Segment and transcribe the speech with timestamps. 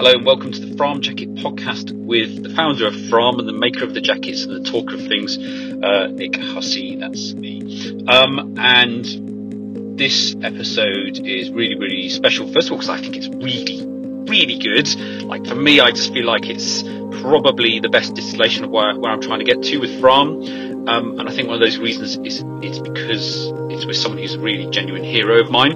[0.00, 3.52] Hello and welcome to the Fram Jacket podcast with the founder of Fram and the
[3.52, 6.96] maker of the jackets and the talker of things, uh, Nick Hussey.
[6.96, 8.06] That's me.
[8.08, 12.50] Um, and this episode is really, really special.
[12.50, 13.84] First of all, because I think it's really,
[14.24, 14.88] really good.
[15.24, 16.82] Like for me, I just feel like it's
[17.20, 20.88] probably the best distillation of where, where I'm trying to get to with Fram.
[20.88, 24.32] Um, and I think one of those reasons is it's because it's with someone who's
[24.32, 25.74] a really genuine hero of mine,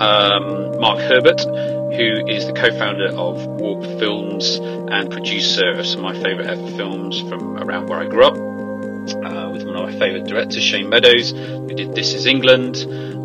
[0.00, 6.14] um, Mark Herbert who is the co-founder of Warp Films and producer of some of
[6.14, 8.34] my favourite ever films from around where I grew up.
[8.34, 12.76] Uh, with one of my favourite directors, Shane Meadows, who did This Is England,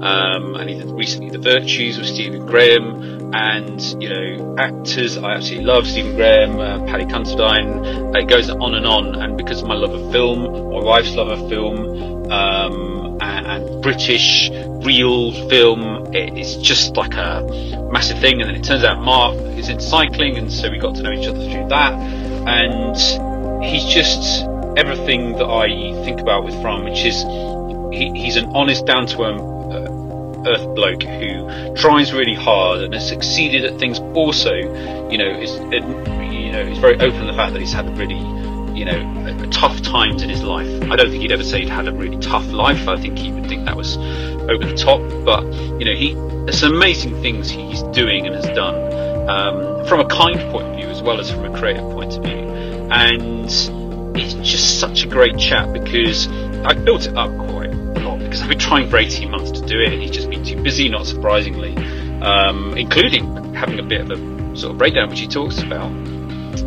[0.04, 5.34] um, and he did recently The Virtues with Stephen Graham, and you know actors I
[5.34, 8.16] absolutely love Stephen Graham, uh, Paddy Considine.
[8.16, 11.28] It goes on and on, and because of my love of film, my wife's love
[11.28, 14.50] of film, um, and British
[14.86, 17.42] real film, it's just like a
[17.92, 18.42] massive thing.
[18.42, 21.12] And then it turns out Mark is in cycling, and so we got to know
[21.12, 21.94] each other through that.
[22.48, 24.46] And he's just
[24.78, 25.68] everything that I
[26.04, 27.24] think about with Fram, which is
[27.94, 33.08] he, he's an honest, down to uh, earth bloke who tries really hard and has
[33.08, 34.00] succeeded at things.
[34.14, 34.54] Also,
[35.10, 35.52] you know, is
[36.32, 38.45] you know, he's very open to the fact that he's had a really
[38.76, 40.68] you know, tough times in his life.
[40.92, 42.88] I don't think he'd ever say he'd had a really tough life.
[42.88, 45.00] I think he would think that was over the top.
[45.24, 45.44] But
[45.80, 46.14] you know, he
[46.46, 50.76] there's some amazing things he's doing and has done um, from a kind point of
[50.76, 52.50] view as well as from a creative point of view.
[52.92, 53.46] And
[54.18, 58.42] it's just such a great chat because I built it up quite a lot because
[58.42, 60.90] I've been trying for 18 months to do it and he's just been too busy,
[60.90, 61.76] not surprisingly,
[62.22, 65.90] um, including having a bit of a sort of breakdown which he talks about.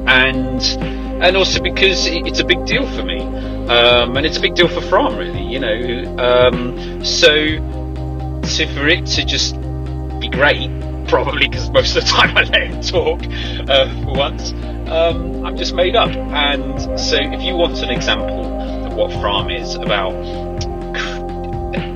[0.08, 3.20] And and also because it's a big deal for me,
[3.68, 5.42] um, and it's a big deal for Fram, really.
[5.42, 7.56] You know, um, so
[8.44, 9.54] so for it to just
[10.20, 10.70] be great,
[11.08, 13.20] probably because most of the time I let him talk
[13.68, 14.52] uh, for once,
[14.88, 16.10] um, I'm just made up.
[16.10, 18.44] And so, if you want an example
[18.86, 20.14] of what Fram is about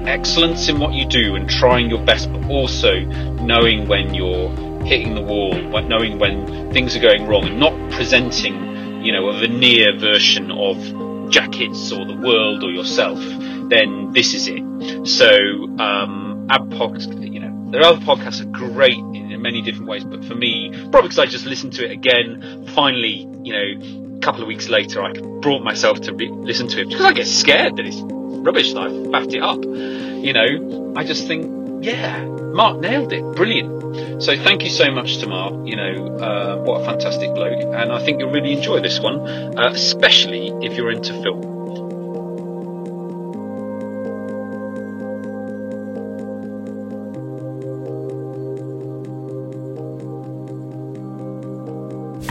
[0.07, 4.51] excellence in what you do and trying your best, but also knowing when you're
[4.85, 8.72] hitting the wall, but knowing when things are going wrong, and not presenting
[9.03, 13.19] you know, a veneer version of jackets or the world or yourself,
[13.69, 15.07] then this is it.
[15.07, 15.29] So,
[15.79, 20.35] um, you know, there are other podcasts are great in many different ways, but for
[20.35, 24.49] me, probably because I just listened to it again, finally, you know, a couple of
[24.49, 27.87] weeks later, I brought myself to re- listen to it because I get scared that
[27.87, 29.65] it's rubbish that I've faffed it up.
[29.65, 33.23] You know, I just think, yeah, Mark nailed it.
[33.35, 34.23] Brilliant.
[34.23, 35.55] So thank you so much to Mark.
[35.67, 39.21] You know, uh, what a fantastic bloke, and I think you'll really enjoy this one,
[39.59, 41.53] uh, especially if you're into film.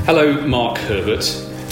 [0.05, 1.23] Hello, Mark Herbert.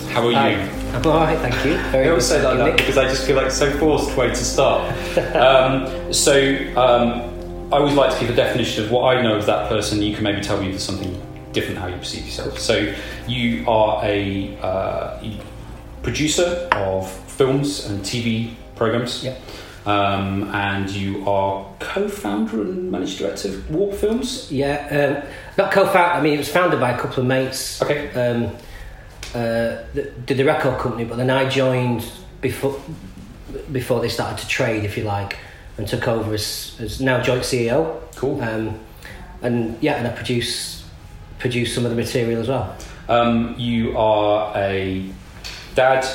[0.09, 0.51] How are Hi.
[0.51, 0.79] you?
[0.95, 1.77] I'm all right, thank you.
[1.91, 4.35] Very I always say like that because I just feel like so forced way to
[4.35, 4.91] start.
[5.35, 7.28] um, so um,
[7.71, 10.01] I always like to give a definition of what I know of that person.
[10.01, 11.21] You can maybe tell me if there's something
[11.51, 12.57] different how you perceive yourself.
[12.57, 12.95] So
[13.27, 15.23] you are a uh,
[16.01, 19.23] producer of films and TV programs.
[19.23, 19.37] Yeah.
[19.85, 24.51] Um, and you are co-founder and managing director of Warp Films.
[24.51, 26.13] Yeah, um, not co-founder.
[26.13, 27.81] I mean, it was founded by a couple of mates.
[27.83, 28.11] Okay.
[28.13, 28.55] Um,
[29.35, 32.81] uh, that did the record company, but then I joined before
[33.71, 35.37] before they started to trade, if you like,
[35.79, 38.01] and took over as, as now joint CEO.
[38.15, 38.41] Cool.
[38.41, 38.77] Um,
[39.41, 40.85] and yeah, and I produce
[41.39, 42.75] produce some of the material as well.
[43.07, 45.09] Um, you are a
[45.75, 46.05] dad,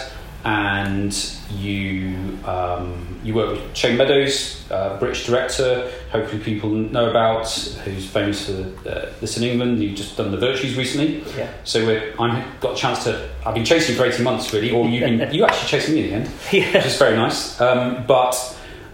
[0.44, 1.12] and
[1.56, 5.90] you um, you work with Shane Meadows, uh, British director.
[6.12, 7.48] Hopefully, people know about
[7.84, 8.52] who's famous for
[8.86, 9.82] uh, This Is England.
[9.82, 11.24] You've just done The Virtues recently.
[11.38, 11.50] Yeah.
[11.64, 13.30] So we're, I've got a chance to.
[13.46, 16.04] I've been chasing you for eighteen months, really, or you've been you actually chasing me
[16.04, 16.74] in the end, Yeah.
[16.74, 17.58] which is very nice.
[17.62, 18.34] Um, but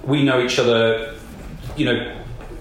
[0.04, 1.14] we know each other,
[1.76, 2.16] you know,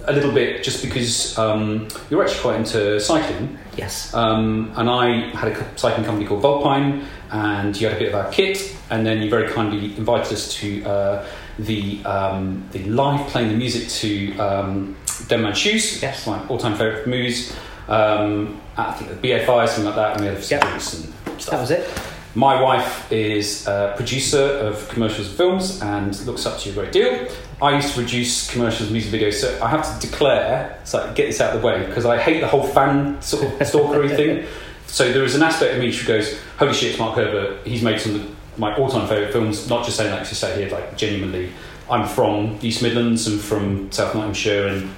[0.06, 3.58] a little bit just because um, you're actually quite into cycling.
[3.78, 4.14] Yes.
[4.14, 8.16] Um, and I had a cycling company called Vulpine, and you had a bit of
[8.16, 11.26] our kit, and then you very kindly invited us to uh,
[11.60, 14.98] the um, the live playing the music to um,
[15.28, 16.02] Dead Man's Shoes.
[16.02, 16.26] Yes.
[16.26, 17.56] my all-time favourite movies.
[17.88, 20.64] Um, I think the BFI something like that, and we had Yep.
[20.64, 21.46] and stuff.
[21.52, 21.90] That was it.
[22.36, 26.84] My wife is a producer of commercials and films and looks up to you a
[26.84, 27.28] great deal.
[27.60, 31.26] I used to produce commercials and music videos, so I have to declare, so get
[31.26, 34.46] this out of the way, because I hate the whole fan sort of stalkery thing.
[34.86, 37.82] So there is an aspect of me which goes, holy shit, it's Mark Herbert, he's
[37.82, 40.98] made some of my all-time favourite films, not just saying that to say here, like
[40.98, 41.52] genuinely,
[41.90, 44.94] I'm from East Midlands and from South Nottinghamshire and,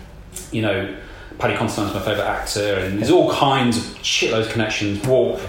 [0.51, 0.97] you know,
[1.39, 5.05] Paddy Considine's my favourite actor, and there's all kinds of shitloads of connections.
[5.07, 5.39] Warp,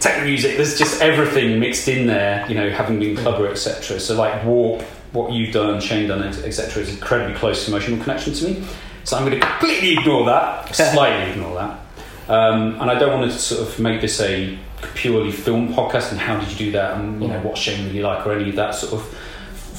[0.00, 0.56] techno music.
[0.56, 2.46] There's just everything mixed in there.
[2.48, 4.00] You know, having been clubber, etc.
[4.00, 6.82] So like Warp, what you've done, Shane done, etc.
[6.82, 8.64] is incredibly close emotional connection to me.
[9.04, 11.80] So I'm going to completely ignore that, slightly ignore that,
[12.28, 14.58] um, and I don't want to sort of make this a
[14.94, 16.10] purely film podcast.
[16.10, 16.98] And how did you do that?
[16.98, 19.08] And you know what Shane really like, or any of that sort of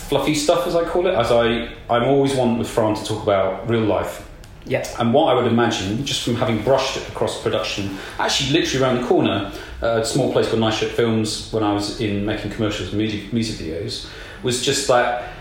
[0.09, 1.13] fluffy stuff, as I call it.
[1.13, 4.28] As I, I'm always one with Fram to talk about real life
[4.65, 4.85] Yeah.
[4.99, 9.01] and what I would imagine, just from having brushed it across production, actually literally around
[9.01, 9.51] the corner,
[9.81, 12.97] uh, a small place called Nice Ship Films, when I was in making commercials and
[12.97, 14.07] music, music videos,
[14.43, 15.31] was just that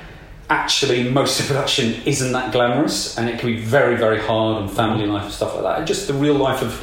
[0.50, 4.68] actually most of production isn't that glamorous and it can be very, very hard on
[4.68, 5.78] family life and stuff like that.
[5.78, 6.80] And just the real life of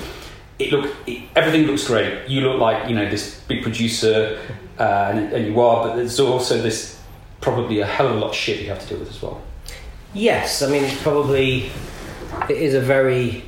[0.60, 2.30] it look it, everything looks great.
[2.30, 4.40] You look like you know this big producer,
[4.80, 7.02] uh, and, and you are, but there's also this
[7.42, 9.42] probably a hell of a lot of shit you have to deal with as well.
[10.14, 11.72] Yes, I mean it's probably
[12.50, 13.44] it is a very.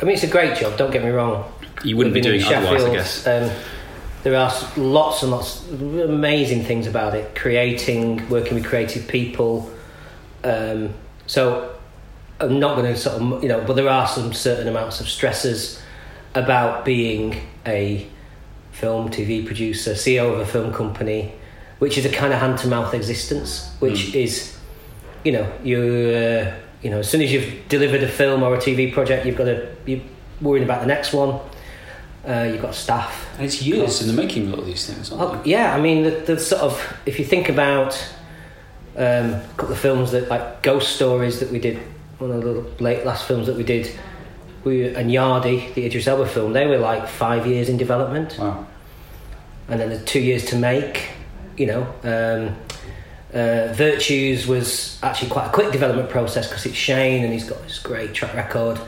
[0.00, 0.76] I mean it's a great job.
[0.76, 1.50] Don't get me wrong.
[1.84, 3.26] You wouldn't be doing otherwise, I guess.
[3.26, 3.50] Um,
[4.22, 7.36] there are lots and lots of amazing things about it.
[7.36, 9.70] Creating, working with creative people.
[10.42, 10.94] Um,
[11.26, 11.76] so
[12.40, 15.08] I'm not going to sort of you know, but there are some certain amounts of
[15.08, 15.80] stresses
[16.34, 18.06] about being a
[18.72, 21.32] film, TV producer, CEO of a film company,
[21.78, 24.54] which is a kind of hand to mouth existence, which is,
[25.24, 25.78] you know, you
[26.14, 29.36] uh, you know, as soon as you've delivered a film or a TV project, you've
[29.36, 30.00] got to you're
[30.40, 31.40] worrying about the next one.
[32.26, 33.28] Uh, you've got staff.
[33.36, 35.80] And it's years in the making, a lot of these things, aren't Oh, yeah, I
[35.80, 37.94] mean, the, the sort of if you think about
[38.96, 41.78] um, a couple of films that like Ghost Stories that we did,
[42.18, 43.90] one of the late last films that we did,
[44.64, 48.36] we and Yardie, the Idris Elba film, they were like five years in development.
[48.38, 48.66] Wow.
[49.68, 51.10] and then the two years to make.
[51.56, 52.56] You know, um,
[53.34, 57.62] uh, Virtues was actually quite a quick development process because it's Shane and he's got
[57.64, 58.80] this great track record.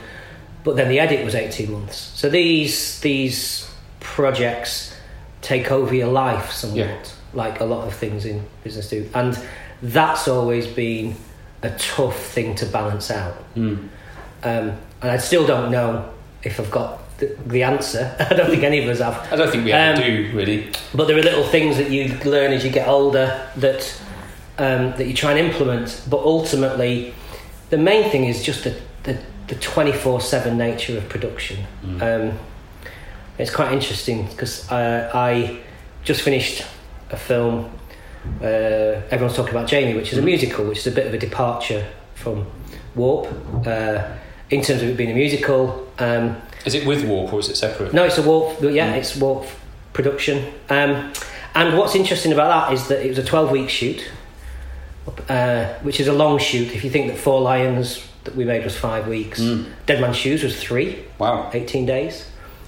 [0.63, 1.97] But then the edit was eighteen months.
[2.15, 3.69] So these these
[3.99, 4.95] projects
[5.41, 6.97] take over your life somewhat, Yeah.
[7.33, 9.37] like a lot of things in business do, and
[9.81, 11.15] that's always been
[11.63, 13.35] a tough thing to balance out.
[13.55, 13.87] Mm.
[14.43, 14.71] Um,
[15.01, 16.09] and I still don't know
[16.43, 18.13] if I've got the, the answer.
[18.29, 19.31] I don't think any of us have.
[19.31, 20.69] I don't think we Um, do, really.
[20.93, 24.01] But there are little things that you learn as you get older that
[24.59, 26.03] um, that you try and implement.
[26.09, 27.13] But ultimately,
[27.69, 28.75] the main thing is just the
[29.47, 31.65] the, twenty four seven nature of production.
[32.01, 32.37] Um,
[33.39, 35.59] it's quite interesting because uh, I
[36.03, 36.63] just finished
[37.09, 37.71] a film.
[38.41, 41.17] Uh, everyone's talking about Jamie, which is a musical, which is a bit of a
[41.17, 42.45] departure from
[42.95, 43.27] Warp
[43.65, 44.03] uh,
[44.49, 45.87] in terms of it being a musical.
[45.97, 46.35] Um,
[46.65, 47.93] Is it with Warp or is it separate?
[47.93, 48.61] no, it's a Warp.
[48.61, 49.47] Yeah, it's Warp
[49.93, 50.53] production.
[50.69, 51.11] Um,
[51.55, 54.03] and what's interesting about that is that it was a twelve-week shoot,
[55.27, 56.73] uh, which is a long shoot.
[56.73, 59.39] If you think that Four Lions that we made was five weeks,
[59.85, 61.49] Dead Man's Shoes was three, Wow.
[61.53, 62.25] 18 days.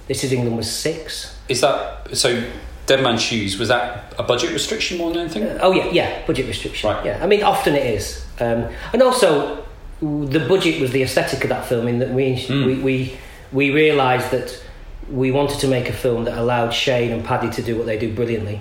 [0.08, 1.36] This is England was six.
[1.48, 2.42] Is that so?
[2.86, 5.44] Dead Man's Shoes was that a budget restriction more than anything?
[5.44, 6.90] Uh, oh yeah, yeah, budget restriction.
[6.90, 7.06] Right.
[7.06, 9.64] Yeah, I mean often it is, um, and also
[10.00, 11.86] the budget was the aesthetic of that film.
[11.86, 12.66] In that we Mm.
[12.66, 13.16] we we,
[13.52, 14.60] we realised that
[15.08, 17.96] we wanted to make a film that allowed Shane and Paddy to do what they
[17.98, 18.60] do brilliantly,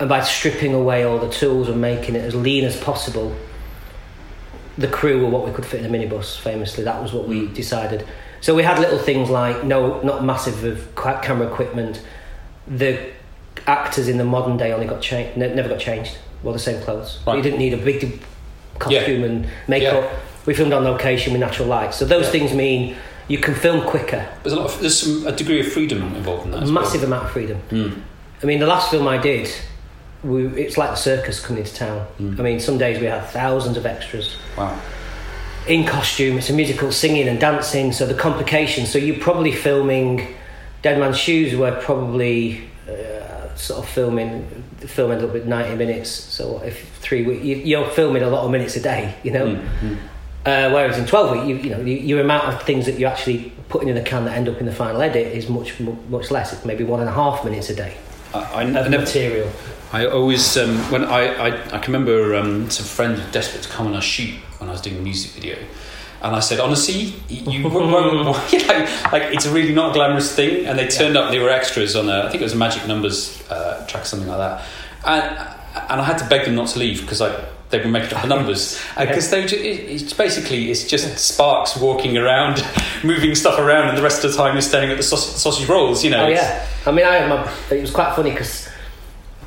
[0.00, 3.34] and by stripping away all the tools and making it as lean as possible.
[4.76, 6.36] The crew were what we could fit in a minibus.
[6.38, 8.06] Famously, that was what we decided.
[8.40, 12.02] So we had little things like no, not massive of camera equipment.
[12.66, 13.12] The
[13.66, 16.18] actors in the modern day only got changed, never got changed.
[16.42, 17.20] Wore the same clothes.
[17.26, 17.36] Right.
[17.36, 18.20] You didn't need a big
[18.78, 20.04] costume and makeup.
[20.04, 20.18] Yeah.
[20.44, 21.94] We filmed on location with natural light.
[21.94, 22.32] So those Yeah.
[22.32, 22.96] things mean
[23.28, 24.28] you can film quicker.
[24.42, 24.66] There's a lot.
[24.74, 26.64] Of, there's some a degree of freedom involved in that.
[26.64, 26.72] well.
[26.72, 27.62] massive amount of freedom.
[27.70, 28.02] Mm.
[28.42, 29.50] I mean, the last film I did,
[30.24, 32.06] we, it's like the circus coming into town.
[32.18, 32.40] Mm.
[32.40, 34.78] I mean, some days we had thousands of extras Wow.
[35.66, 36.38] in costume.
[36.38, 37.92] It's a musical, singing and dancing.
[37.92, 38.90] So the complications.
[38.90, 40.34] So you're probably filming
[40.82, 41.54] Dead Man's Shoes.
[41.54, 46.10] Were probably uh, sort of filming filming a little bit ninety minutes.
[46.10, 49.14] So if three weeks, you, you're filming a lot of minutes a day.
[49.22, 49.46] You know.
[49.46, 49.98] Mm, mm.
[50.46, 53.08] Uh, whereas in 12 week, you, you know, you, your amount of things that you're
[53.08, 56.30] actually putting in the can that end up in the final edit is much much
[56.30, 56.52] less.
[56.52, 57.96] It's maybe one and a half minutes a day
[58.34, 59.50] I, I, I never, material.
[59.94, 63.68] I always um, when I, I I can remember um, some friends were desperate to
[63.68, 65.56] come on a shoot when I was doing a music video,
[66.20, 70.66] and I said honestly, you won't, you like it's a really not a glamorous thing.
[70.66, 72.84] And they turned up, they were extras on a I think it was a Magic
[72.88, 74.64] Numbers uh, track, something like that,
[75.04, 77.38] and and I had to beg them not to leave because like
[77.70, 81.76] they were making up the numbers because they ju- it, it's basically it's just sparks
[81.76, 82.66] walking around,
[83.04, 85.68] moving stuff around, and the rest of the time you're staring at the sausage, sausage
[85.68, 86.02] rolls.
[86.02, 86.24] You know.
[86.24, 88.73] Oh yeah, I mean, I my, it was quite funny because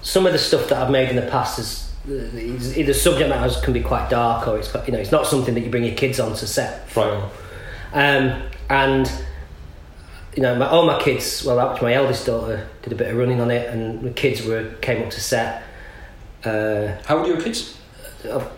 [0.08, 3.74] some of the stuff that I've made in the past is either subject matters can
[3.74, 5.96] be quite dark or it's quite, you know it's not something that you bring your
[5.96, 6.96] kids on to set.
[6.96, 7.30] Right.
[7.92, 9.12] Um, and
[10.34, 11.44] you know, my, all my kids.
[11.44, 14.46] Well, actually, my eldest daughter did a bit of running on it, and the kids
[14.46, 15.64] were came up to set.
[16.46, 17.74] Uh, How old are your kids?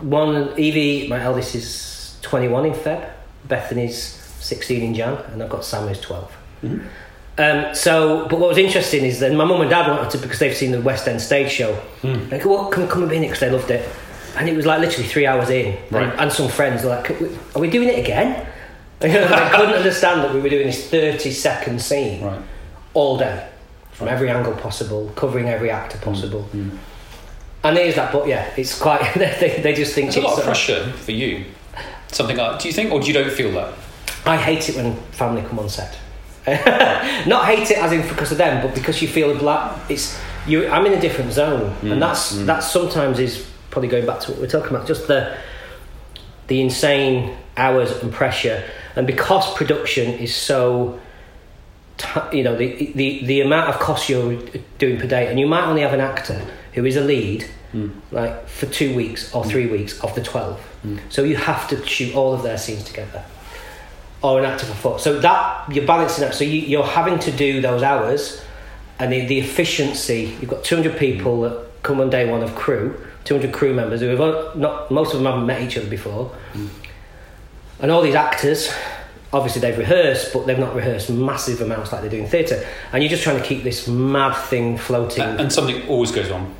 [0.00, 3.10] one Evie, my eldest is twenty one in Feb.
[3.48, 6.84] Bethany's sixteen in Jan, and I've got Sam who's 12 Mhm.
[7.40, 10.38] Um, so, but what was interesting is that my mum and dad wanted to because
[10.38, 11.72] they've seen the West End stage show.
[12.02, 12.28] Hmm.
[12.28, 13.88] They go, "Well, come come and be in it?" Because they loved it,
[14.36, 16.02] and it was like literally three hours in, Right.
[16.10, 18.46] and, and some friends were like, "Are we- "Are we doing it again?"
[19.02, 22.40] I couldn't understand that we were doing this thirty second scene Right.
[22.92, 23.46] all day,
[23.92, 26.46] from every angle possible, covering every actor possible.
[26.54, 26.76] Mm.
[27.64, 29.00] And there's that, but yeah, it's quite.
[29.14, 31.46] they, they just think It's a lot of pressure for you.
[32.08, 33.72] Something like, do you think, or do you don't feel that?
[34.26, 35.96] I hate it when family come on set.
[37.26, 39.30] Not hate it as in because of them, but because you feel
[39.88, 40.66] it's you.
[40.68, 44.30] I'm in a different zone, Mm, and that's that sometimes is probably going back to
[44.32, 44.86] what we're talking about.
[44.88, 45.36] Just the
[46.46, 48.64] the insane hours and pressure,
[48.96, 50.98] and because production is so.
[51.98, 54.34] ti- You know the, the the amount of cost you're
[54.78, 56.40] doing per day, and you might only have an actor
[56.72, 57.44] who is a lead,
[57.74, 57.92] Mm.
[58.10, 60.58] like for two weeks or three weeks of the twelve.
[61.10, 63.22] So you have to shoot all of their scenes together
[64.22, 64.98] or an actor for four.
[64.98, 66.34] So that you're balancing that.
[66.34, 68.42] So you, you're having to do those hours,
[68.98, 70.36] and the, the efficiency.
[70.40, 74.08] You've got 200 people that come on day one of crew, 200 crew members who
[74.08, 76.34] have not most of them haven't met each other before,
[77.80, 78.72] and all these actors.
[79.32, 82.66] Obviously, they've rehearsed, but they've not rehearsed massive amounts like they do in theatre.
[82.92, 85.22] And you're just trying to keep this mad thing floating.
[85.22, 86.52] And something always goes wrong.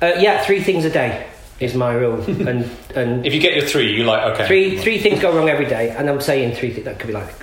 [0.00, 1.26] Uh, yeah, three things a day
[1.60, 4.46] is my rule, and and If you get your three, you're like, okay.
[4.46, 7.12] Three three things go wrong every day, and I'm saying three things that could be
[7.12, 7.34] like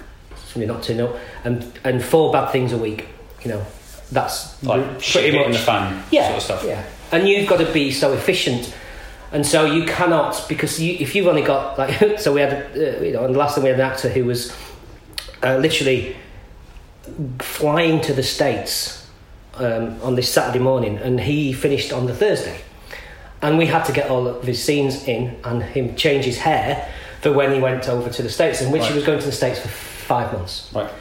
[0.47, 3.07] something not to know, and and four bad things a week.
[3.43, 3.65] You know,
[4.11, 6.63] that's Like shit hitting the fan yeah, sort of stuff.
[6.65, 8.73] Yeah, and you've got to be so efficient,
[9.31, 13.03] and so you cannot because you, if you've only got like so we had uh,
[13.03, 14.55] you know and the last time we had an actor who was
[15.43, 16.15] uh, literally
[17.39, 19.07] flying to the states
[19.55, 22.59] um, on this Saturday morning, and he finished on the Thursday,
[23.41, 26.91] and we had to get all of his scenes in and him change his hair
[27.21, 29.31] for when he went over to the states, in which he was going to the
[29.31, 30.69] states for five months.
[30.73, 30.91] Right.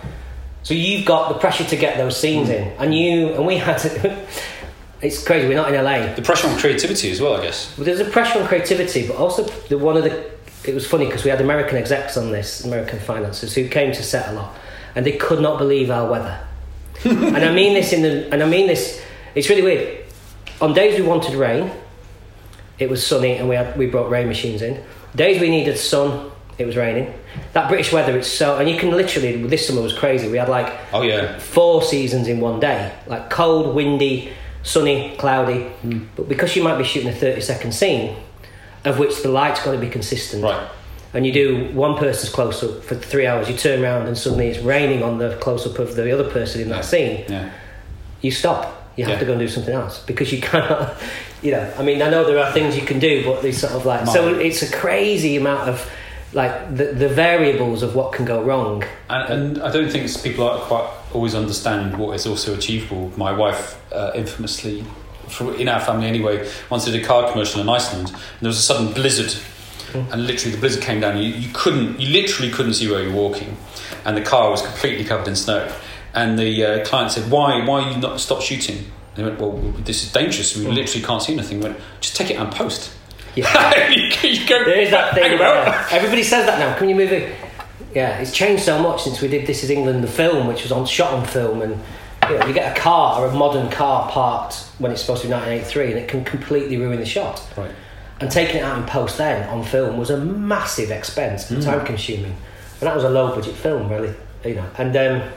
[0.63, 2.55] So you've got the pressure to get those scenes hmm.
[2.55, 4.27] in, and you and we had to.
[5.03, 5.47] it's crazy.
[5.47, 6.15] We're not in LA.
[6.15, 7.75] The pressure on creativity as well, I guess.
[7.77, 10.33] But there's a pressure on creativity, but also the one of the.
[10.65, 14.03] It was funny because we had American execs on this, American financiers who came to
[14.03, 14.57] set a lot,
[14.95, 16.41] and they could not believe our weather.
[17.05, 19.03] and I mean this in the, and I mean this.
[19.35, 20.05] It's really weird.
[20.63, 21.71] On days we wanted rain,
[22.79, 24.83] it was sunny, and we had we brought rain machines in.
[25.15, 27.13] Days we needed sun, it was raining.
[27.53, 29.43] That British weather, it's so, and you can literally.
[29.47, 30.29] This summer was crazy.
[30.29, 31.39] We had like Oh, yeah.
[31.39, 36.05] four seasons in one day like cold windy sunny cloudy hmm.
[36.17, 38.17] but because you might be shooting a 30 second scene
[38.87, 40.67] of which the light's got to be consistent Right.
[41.13, 44.49] and you do one person's close up for three hours you turn around and suddenly
[44.49, 47.51] it's raining on the close up of the other person in that scene Yeah.
[48.23, 49.19] you stop you have Yeah.
[49.19, 50.95] to go and do something else because you cannot
[51.45, 53.73] you know i mean i know there are things you can do but they sort
[53.73, 55.91] of like so it's a crazy amount of
[56.33, 60.49] like the, the variables of what can go wrong And, and I don't think people
[60.49, 63.13] are quite always understand what is also achievable.
[63.17, 64.85] My wife, uh, infamously,
[65.29, 68.59] for, in our family anyway, once did a car commercial in Iceland, and there was
[68.59, 69.33] a sudden blizzard,
[69.95, 71.17] and literally the blizzard came down.
[71.19, 73.57] You, you couldn't, you literally couldn't see where you were walking,
[74.05, 75.73] and the car was completely covered in snow.
[76.15, 79.53] And the uh, client said, "Why, why you not stop shooting?" And they went, "Well,
[79.85, 80.57] this is dangerous.
[80.57, 82.91] We literally can't see anything." We went, "Just take it and post."
[83.37, 85.35] yeah you, you go, There is that thing.
[85.35, 85.67] about.
[85.67, 85.89] yeah.
[85.91, 86.77] Everybody says that now.
[86.79, 87.35] Can you move it?
[87.93, 90.71] Yeah, it's changed so much since we did This Is England, the film, which was
[90.73, 91.81] on shot on film, and
[92.29, 95.29] you, know, you get a car or a modern car parked when it's supposed to
[95.29, 97.43] be 1983, and it can completely ruin the shot.
[97.57, 97.71] Right.
[98.21, 101.85] And taking it out in post then on film was a massive expense and time
[101.85, 102.37] consuming,
[102.81, 104.15] and that was a low budget film, really.
[104.45, 105.29] You know, and um,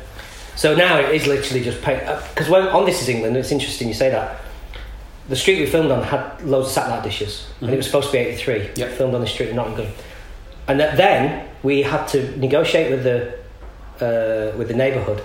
[0.57, 1.95] so now it is literally just pay
[2.33, 4.41] because when on This Is England, it's interesting you say that.
[5.29, 8.11] The street we filmed on had loads of satellite dishes, and it was supposed to
[8.13, 8.69] be 83.
[8.75, 8.91] Yep.
[8.97, 9.91] Filmed on the street in Nottingham,
[10.69, 13.33] and that then we had to negotiate with the
[13.99, 15.21] uh, with the neighbourhood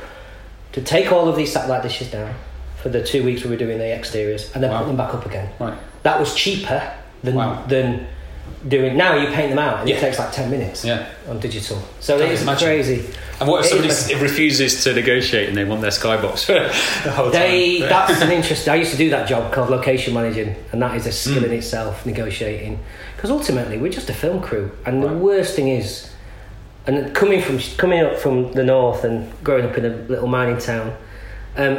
[0.73, 2.35] to take all of these satellite dishes down
[2.83, 4.79] for the two weeks we were doing the exteriors, and then Wow.
[4.81, 5.49] put them back up again.
[5.61, 5.79] Right.
[6.03, 7.63] That was cheaper than Wow.
[7.69, 8.07] than
[8.69, 8.97] doing.
[8.97, 9.97] Now you paint them out, and Yeah.
[9.97, 11.07] it takes like ten minutes Yeah.
[11.29, 11.83] on digital.
[12.01, 12.67] So it's imagine.
[12.69, 13.05] crazy.
[13.41, 16.53] And what if It somebody is- refuses to negotiate and they want their skybox for
[17.05, 17.89] the whole They time?
[18.09, 18.69] that's an interest.
[18.69, 21.47] I used to do that job called location managing, and that is a skill Mm.
[21.47, 22.79] in itself, negotiating.
[23.17, 26.09] Because ultimately, we're just a film crew, and the worst thing is,
[26.87, 30.59] and coming from coming up from the north and growing up in a little mining
[30.59, 30.93] town,
[31.57, 31.79] um,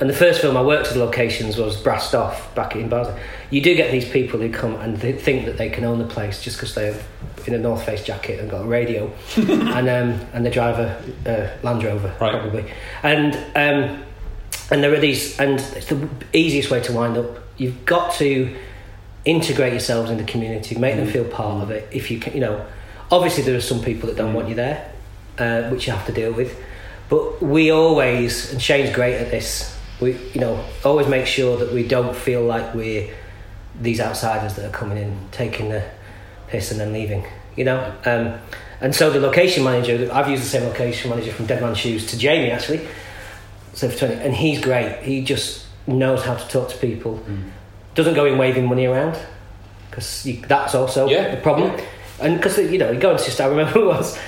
[0.00, 3.18] and the first film I worked with locations was Brassed Off back in Basel.
[3.50, 6.06] You do get these people who come and they think that they can own the
[6.06, 7.00] place just because they're
[7.46, 11.48] in a North Face jacket and got a radio, and um, and the driver uh,
[11.66, 12.32] Land Rover Right.
[12.32, 12.70] probably,
[13.02, 14.04] and um,
[14.70, 17.38] and there are these, and it's the easiest way to wind up.
[17.56, 18.54] You've got to
[19.24, 21.88] integrate yourselves in the community, make them feel part of it.
[21.90, 22.64] If you can, you know,
[23.10, 24.92] obviously there are some people that don't want you there,
[25.38, 26.58] uh, which you have to deal with.
[27.08, 29.77] But we always, and Shane's great at this.
[30.00, 33.12] We, you know, always make sure that we don't feel like we're
[33.80, 35.84] these outsiders that are coming in, taking the
[36.48, 37.24] piss and then leaving.
[37.56, 38.38] You know, um,
[38.80, 42.06] and so the location manager, I've used the same location manager from Dead Man's Shoes
[42.06, 42.86] to Jamie actually.
[43.74, 45.02] So for 20, and he's great.
[45.02, 47.20] He just knows how to talk to people.
[47.94, 49.18] Doesn't go in waving money around
[49.90, 51.80] because that's also Yeah, the problem.
[52.20, 54.18] And because you know, you go and just I remember once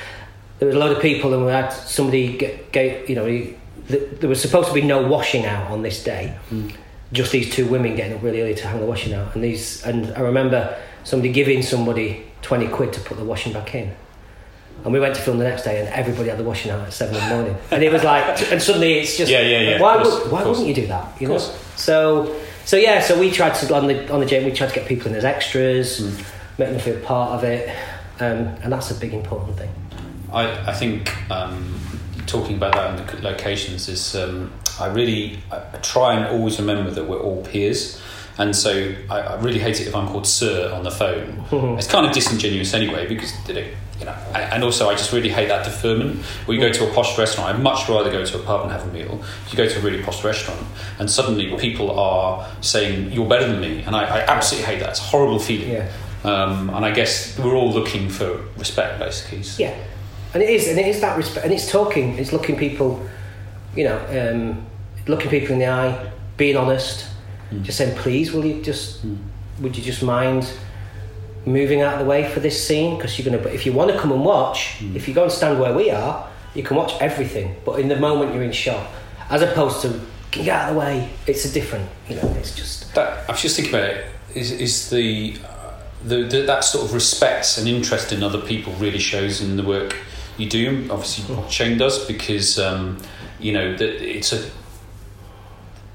[0.59, 3.57] there was a lot of people and we had somebody get, get you know, he,
[3.89, 6.37] th- there was supposed to be no washing out on this day.
[7.13, 9.85] Just these two women getting up really early to hang the washing out, and these
[9.85, 13.93] and I remember somebody giving somebody twenty quid to put the washing back in.
[14.85, 16.93] And we went to film the next day, and everybody had the washing out at
[16.93, 17.57] seven in the morning.
[17.71, 20.43] And it was like, and suddenly it's just, Yeah, yeah, yeah, Why, course, would, why
[20.45, 21.21] wouldn't you do that?
[21.21, 21.39] You know.
[21.77, 22.35] So,
[22.65, 24.87] so yeah, so we tried to on the on the Jamie, we tried to get
[24.87, 26.59] people in as extras, Mm.
[26.59, 27.69] make them feel part of it,
[28.21, 29.71] um, and that's a big important thing.
[30.33, 31.75] I, I think um,
[32.31, 36.91] talking about that in the locations is um, I really I try and always remember
[36.91, 38.01] that we're all peers.
[38.39, 41.45] And so I, I really hate it if I'm called sir on the phone.
[41.79, 43.67] it's kind of disingenuous anyway because you know,
[43.99, 46.25] you know, and and also I just really hate that deferment.
[46.47, 48.73] When you go to a posh restaurant, I'd much rather go to a pub and
[48.73, 49.23] have a meal.
[49.51, 50.65] You go to a really posh restaurant
[50.99, 54.91] and suddenly people are saying you're better than me, and I, I absolutely hate that.
[54.91, 55.71] It's a horrible feeling.
[55.71, 55.93] Yeah.
[56.23, 59.43] Um, and I guess we're all looking for respect, basically.
[59.65, 59.75] Yeah,
[60.35, 63.05] and it is, and it is that respect, and it's talking, it's looking people,
[63.75, 63.99] you know,
[64.33, 64.67] um,
[65.07, 67.07] looking people in the eye, being honest,
[67.63, 69.05] just saying, please, will you just,
[69.61, 70.49] would you just mind
[71.45, 72.97] moving out of the way for this scene?
[72.97, 75.33] Because you're gonna, but if you want to come and watch, if you go and
[75.33, 77.57] stand where we are, you can watch everything.
[77.65, 78.87] But in the moment you're in shot,
[79.31, 82.55] as opposed to can get out of the way, it's a different, you know, it's
[82.55, 84.07] just That I was just thinking about it.
[84.35, 85.73] Is is the, uh,
[86.05, 89.65] the, the that sort of respect and interest in other people really shows in the
[89.65, 89.97] work
[90.39, 90.89] you do.
[90.91, 92.99] Obviously, Shane does because um,
[93.39, 94.51] you know that it's a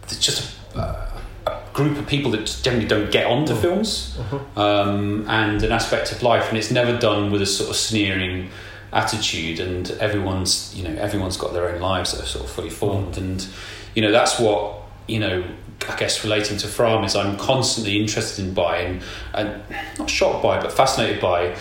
[0.04, 4.18] it's just a, a group of people that generally don't get onto films
[4.56, 8.50] um, and an aspect of life, and it's never done with a sort of sneering
[8.94, 9.60] attitude.
[9.60, 13.18] And everyone's you know everyone's got their own lives that are sort of fully formed,
[13.18, 13.46] and
[13.94, 15.44] you know that's what you know.
[15.90, 19.04] I guess relating to Fram is I'm constantly interested in by and,
[19.36, 19.62] and
[20.00, 21.56] not shocked by, but fascinated by,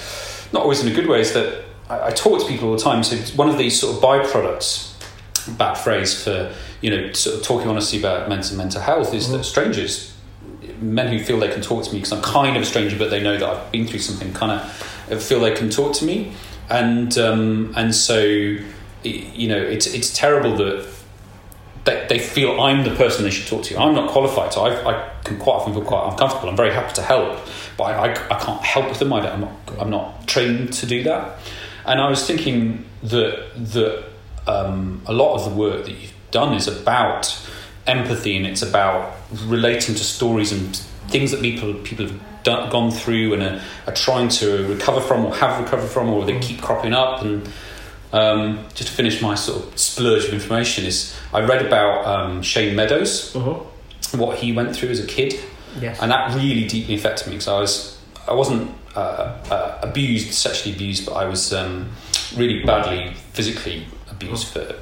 [0.51, 2.83] not always in a good way, is that I, I talk to people all the
[2.83, 3.03] time.
[3.03, 4.93] So one of these sort of byproducts
[5.59, 9.45] bad phrase for you know sort of talking honestly about mental mental health is that
[9.45, 10.15] strangers
[10.81, 13.11] men who feel they can talk to me because I'm kind of a stranger but
[13.11, 16.33] they know that I've been through something kind of feel they can talk to me
[16.71, 20.89] and um, and so you know it's it's terrible that
[21.85, 23.79] they, they feel I'm the person they should talk to.
[23.79, 26.49] I'm not qualified, so I, I can quite often feel quite uncomfortable.
[26.49, 27.39] I'm very happy to help,
[27.77, 29.13] but I, I, I can't help with them.
[29.13, 31.39] I don't, I'm, not, I'm not trained to do that.
[31.87, 34.05] And I was thinking that that
[34.47, 37.37] um, a lot of the work that you've done is about
[37.87, 40.77] empathy and it's about relating to stories and
[41.09, 45.25] things that people people have done, gone through and are, are trying to recover from
[45.27, 47.23] or have recovered from or they keep cropping up.
[47.23, 47.49] And
[48.13, 52.43] um, just to finish my sort of splurge of information is I read about um,
[52.43, 53.35] Shane Meadows
[54.13, 55.35] what he went through as a kid.
[55.81, 56.01] Yes.
[56.01, 60.75] and that really deeply affected me because I was I wasn't uh, uh, abused sexually
[60.75, 61.91] abused but I was um,
[62.37, 64.77] really badly physically abused for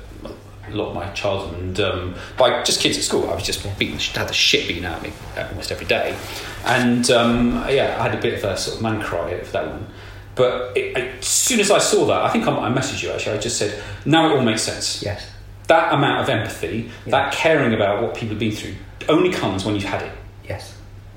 [0.68, 1.60] a lot of my childhood.
[1.60, 4.84] And um, by just kids at school I was just beaten had the shit beaten
[4.84, 6.16] out of me almost every day.
[6.64, 9.66] And um, yeah I had a bit of a sort of man cry for that
[9.66, 9.86] one.
[10.34, 13.36] But it, as soon as I saw that I think I, I messaged you actually.
[13.36, 15.02] I just said now it all makes sense.
[15.02, 15.30] Yes,
[15.68, 18.74] that amount of empathy that caring about what people have been through
[19.08, 20.12] only comes when you've had it.
[20.48, 20.76] Yes,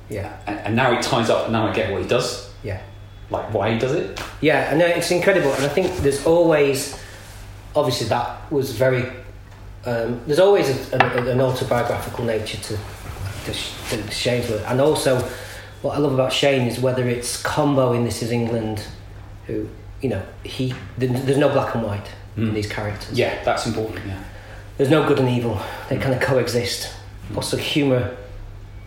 [0.09, 1.49] yeah, and, and now it ties up.
[1.49, 2.81] Now I get what he does, yeah.
[3.29, 4.19] like why he does it.
[4.41, 6.99] Yeah, and uh, it's incredible, and I think there's always,
[7.75, 9.03] obviously, that was very.
[9.85, 12.77] Um, there's always a, a, an autobiographical nature to,
[13.45, 15.19] to, to Shane's work, and also
[15.83, 18.83] what I love about Shane is whether it's Combo in This Is England,
[19.45, 19.69] who
[20.01, 23.17] you know he there's no black and white in these characters.
[23.17, 24.05] Yeah, that's important.
[24.05, 24.21] Yeah,
[24.77, 26.91] There's no good and evil; they kind of coexist.
[27.35, 28.15] Also, humour,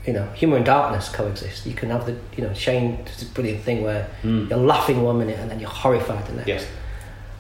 [0.09, 1.67] you know, humour and darkness coexist.
[1.67, 5.19] You can have the you know Shane does this brilliant thing where you're laughing one
[5.19, 6.67] minute and then you're horrified the next yes,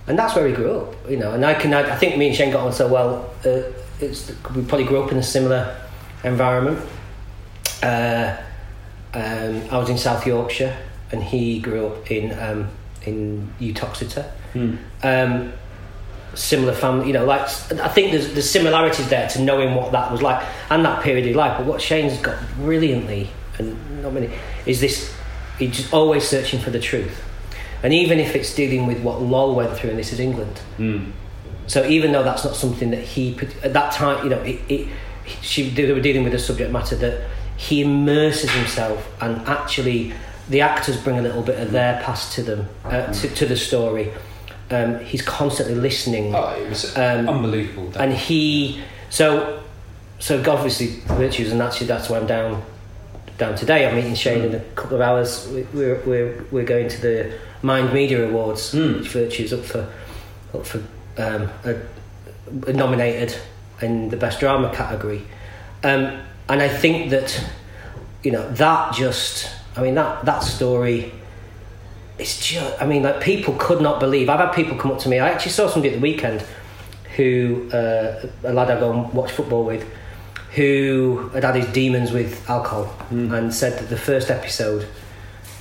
[0.06, 1.32] and that's where we grew up, you know.
[1.32, 3.30] And I can, I, I think me and Shane got on so well.
[3.42, 5.80] Uh, it's we probably grew up in a similar
[6.24, 6.78] environment.
[7.82, 8.36] Uh,
[9.14, 10.76] um, I was in South Yorkshire,
[11.10, 12.68] and he grew up in um,
[13.06, 14.30] in Uttoxeter.
[14.52, 14.76] Hmm.
[15.02, 15.54] Um,
[16.34, 20.10] similar family, you know, like I think there's there's similarities there to knowing what that
[20.12, 21.58] was like and that period of life.
[21.58, 24.30] But what Shane's got brilliantly, and not many,
[24.66, 25.14] is this:
[25.58, 27.22] he's just always searching for the truth,
[27.82, 30.60] and even if it's dealing with what Lol went through, and this is England.
[30.78, 31.12] Mm.
[31.66, 34.88] So even though that's not something that he at that time, you know, it, it,
[35.42, 40.14] she they were dealing with a subject matter that he immerses himself and actually
[40.48, 43.56] the actors bring a little bit of their past to them uh, to, to the
[43.56, 44.12] story.
[44.70, 47.90] Um, he's constantly listening, Oh, it was Um, unbelievable.
[47.98, 49.60] and he so
[50.18, 52.62] so obviously virtues, and actually that's why I'm down
[53.38, 53.86] down today.
[53.86, 55.48] I'm meeting Shane in a couple of hours.
[55.48, 57.30] We- We're we're we're going to the
[57.62, 58.98] Mind Media Awards, Mm.
[58.98, 59.86] which virtues up for
[60.54, 60.78] up for
[61.16, 61.74] um, a,
[62.68, 63.34] a nominated
[63.80, 65.22] in the best drama category,
[65.84, 66.12] um,
[66.48, 67.40] and I think that
[68.22, 71.12] you know that just I mean that that story.
[72.18, 74.28] It's just, I mean, like people could not believe.
[74.28, 75.18] I've had people come up to me.
[75.18, 76.44] I actually saw somebody at the weekend
[77.16, 79.88] who, uh, a lad I go and watch football with,
[80.54, 84.82] who had had his demons with alcohol and said that the first episode,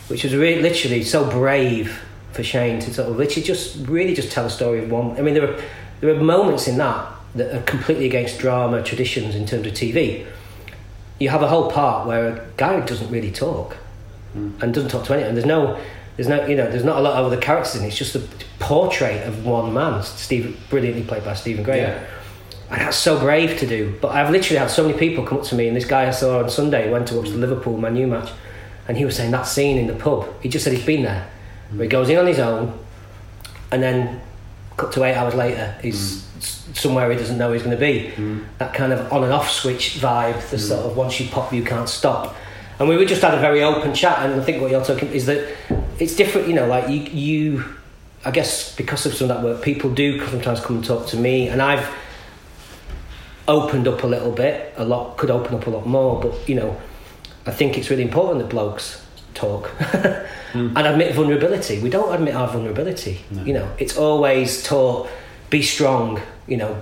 [0.07, 4.31] which was really literally so brave for Shane to sort of literally just really just
[4.31, 5.17] tell a story of one.
[5.17, 5.61] I mean, there are
[5.99, 10.25] there are moments in that that are completely against drama traditions in terms of TV.
[11.19, 13.77] You have a whole part where a guy doesn't really talk
[14.33, 15.33] and doesn't talk to anyone.
[15.33, 15.79] There's no,
[16.17, 17.87] there's no, you know, there's not a lot of other characters in it.
[17.87, 18.23] It's just a
[18.59, 21.91] portrait of one man, Steve, brilliantly played by Stephen Graham.
[21.91, 22.07] Yeah.
[22.69, 23.97] And that's so brave to do.
[24.01, 26.11] But I've literally had so many people come up to me, and this guy I
[26.11, 28.31] saw on Sunday went to watch the Liverpool Man U match,
[28.87, 30.27] and he was saying that scene in the pub.
[30.41, 31.29] He just said he's been there,
[31.71, 32.77] where he goes in on his own,
[33.71, 34.21] and then
[34.75, 36.37] cut to eight hours later, he's mm.
[36.37, 38.11] s- somewhere he doesn't know he's going to be.
[38.15, 38.45] Mm.
[38.57, 40.67] That kind of on and off switch vibe, the mm.
[40.67, 42.35] sort of once you pop, you can't stop.
[42.79, 45.09] And we were just had a very open chat, and I think what you're talking
[45.09, 45.55] is that
[45.99, 46.47] it's different.
[46.47, 47.65] You know, like you, you,
[48.25, 51.17] I guess because of some of that work, people do sometimes come and talk to
[51.17, 51.87] me, and I've
[53.47, 54.73] opened up a little bit.
[54.77, 56.79] A lot could open up a lot more, but you know,
[57.45, 59.67] I think it's really important that blokes talk
[60.51, 60.75] hmm.
[60.75, 61.79] and admit vulnerability.
[61.79, 63.21] We don't admit our vulnerability.
[63.31, 65.09] You know, it's always taught
[65.49, 66.21] be strong.
[66.47, 66.81] You know,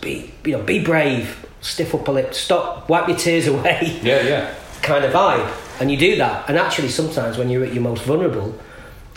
[0.00, 1.46] be you know be brave.
[1.60, 2.34] Stiff upper lip.
[2.34, 2.88] Stop.
[2.88, 4.00] Wipe your tears away.
[4.02, 4.54] yeah, yeah.
[4.82, 6.48] kind of vibe, and you do that.
[6.48, 8.56] And actually, sometimes when you're at your most vulnerable,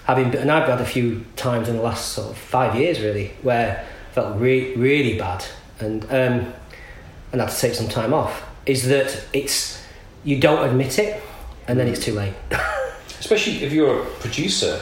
[0.06, 3.00] having been, and I've had a few times in the last sort of five years
[3.00, 5.46] really where I felt re- really bad
[5.80, 6.54] and um,
[7.32, 8.44] and had to take some time off.
[8.66, 9.80] Is that it's
[10.24, 11.22] you don't admit it,
[11.68, 12.34] and then it's too late.
[13.20, 14.82] especially if you're a producer,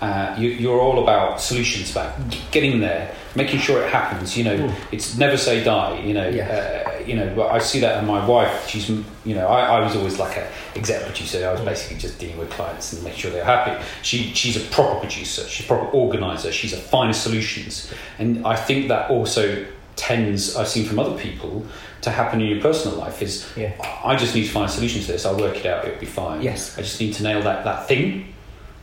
[0.00, 2.14] uh, you, you're all about solutions, about
[2.50, 4.38] getting there, making sure it happens.
[4.38, 6.00] You know, it's never say die.
[6.00, 6.48] You know, Yeah.
[6.86, 7.48] uh, you know.
[7.48, 8.68] I see that in my wife.
[8.68, 11.46] She's, you know, I, I was always like a exec producer.
[11.48, 13.84] I was basically just dealing with clients and make sure they're happy.
[14.02, 15.42] She, she's a proper producer.
[15.48, 16.52] She's a proper organizer.
[16.52, 21.66] She's a find solutions, and I think that also tends I've seen from other people
[22.02, 23.72] to happen in your personal life is Yeah.
[24.02, 25.26] I just need to find a solution to this.
[25.26, 25.84] I'll work it out.
[25.86, 26.40] It'll be fine.
[26.40, 26.78] Yes.
[26.78, 28.32] I just need to nail that, that thing.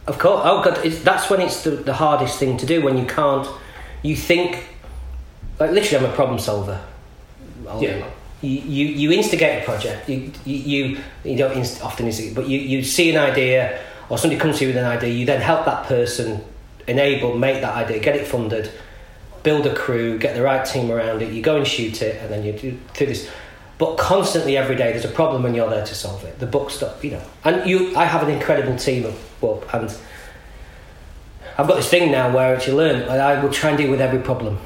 [0.06, 0.42] Of course.
[0.46, 2.84] Oh God, it's, that's when it's the, the hardest thing to do.
[2.84, 3.48] When you can't,
[4.04, 4.66] you think,
[5.60, 6.80] like literally, I'm a problem solver.
[7.68, 8.06] I'll- Yeah.
[8.42, 10.08] You, you instigate a project.
[10.08, 14.40] You you you, don't inst- often instigate, but you, you see an idea or somebody
[14.40, 15.10] comes to you with an idea.
[15.10, 16.44] You then help that person
[16.88, 18.72] enable, make that idea, get it funded,
[19.44, 21.34] build a crew, get the right team around it.
[21.34, 23.30] You go and shoot it, and then you do through this.
[23.78, 26.40] But constantly, every day, there's a problem, and you're there to solve it.
[26.40, 27.24] The book stuff, you know.
[27.44, 29.96] And you, I have an incredible team of well, and
[31.58, 33.08] I've got this thing now where it's you learn.
[33.10, 34.60] I will try and deal with every problem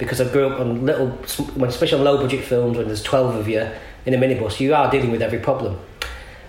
[0.00, 1.10] because I grew up on little,
[1.54, 3.70] when especially on low budget films when there's twelve of you
[4.06, 5.78] in a minibus, you are dealing with every problem.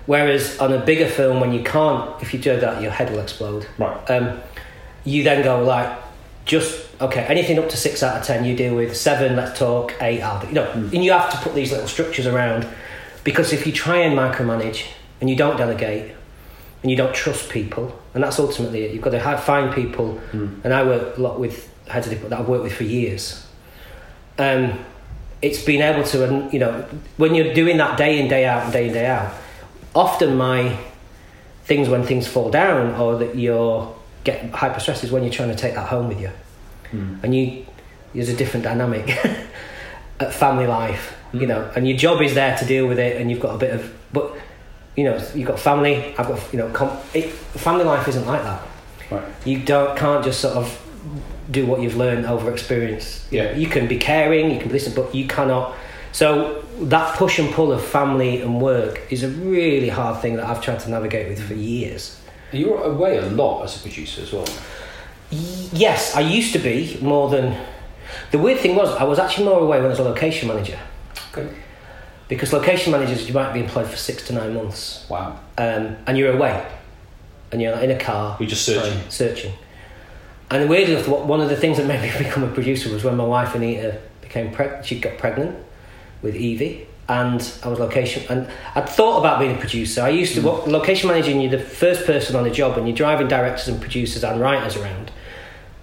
[0.08, 3.20] Whereas on a bigger film, when you can't, if you do that, your head will
[3.20, 3.68] explode.
[3.78, 4.10] Right.
[4.10, 4.40] Um,
[5.04, 5.96] you then go like,
[6.46, 9.36] just okay, anything up to six out of ten, you deal with seven.
[9.36, 10.48] Let's talk eight out.
[10.48, 12.68] You know, and you have to put these little structures around
[13.24, 14.88] because if you try and micromanage
[15.20, 16.16] and you don't delegate
[16.82, 18.92] and you don't trust people, and that's ultimately it.
[18.94, 20.20] You've got to have, find people,
[20.64, 23.46] and I work a lot with heads of that I've worked with for years.
[24.38, 24.80] Um,
[25.42, 26.86] it's been able to, and you know,
[27.18, 29.34] when you're doing that day in day out and day in day out,
[29.96, 30.78] often my
[31.66, 35.50] things when things fall down or that you're get hyper stressed is when you're trying
[35.50, 36.30] to take that home with you,
[37.24, 37.66] and you
[38.14, 39.10] there's a different dynamic
[40.20, 43.32] at family life, you know, and your job is there to deal with it, and
[43.32, 44.36] you've got a bit of, but
[44.96, 46.14] you know, you've got family.
[46.18, 48.62] I've got you know, com- it, family life isn't like that.
[49.10, 49.24] Right.
[49.46, 50.68] You don't can't just sort of
[51.52, 53.26] do what you've learned over experience.
[53.30, 53.56] You Yeah.
[53.56, 55.76] you can be caring, you can be listen, but you cannot.
[56.14, 60.46] So that push and pull of family and work is a really hard thing that
[60.46, 62.18] I've tried to navigate with for years.
[62.52, 64.46] You're away a lot as a producer as well.
[65.32, 65.38] Y-
[65.74, 67.56] Yes, I used to be more than.
[68.32, 70.78] The weird thing was, I was actually more away when I was a location manager.
[71.32, 71.48] Okay.
[72.28, 75.38] Because location managers, you might be employed for six to nine months, Wow.
[75.58, 76.62] um, and you're away,
[77.52, 78.36] and you're in a car.
[78.40, 78.98] You're just searching.
[79.00, 79.54] Right, searching.
[80.52, 83.16] And weird enough, one of the things that made me become a producer was when
[83.16, 84.86] my wife Anita became pregnant.
[84.86, 85.58] She got pregnant
[86.22, 88.24] with Evie, and I was location.
[88.30, 90.02] And I'd thought about being a producer.
[90.02, 90.48] I used to hmm.
[90.48, 91.40] what location managing.
[91.40, 94.76] You're the first person on the job, and you're driving directors and producers and writers
[94.76, 95.12] around.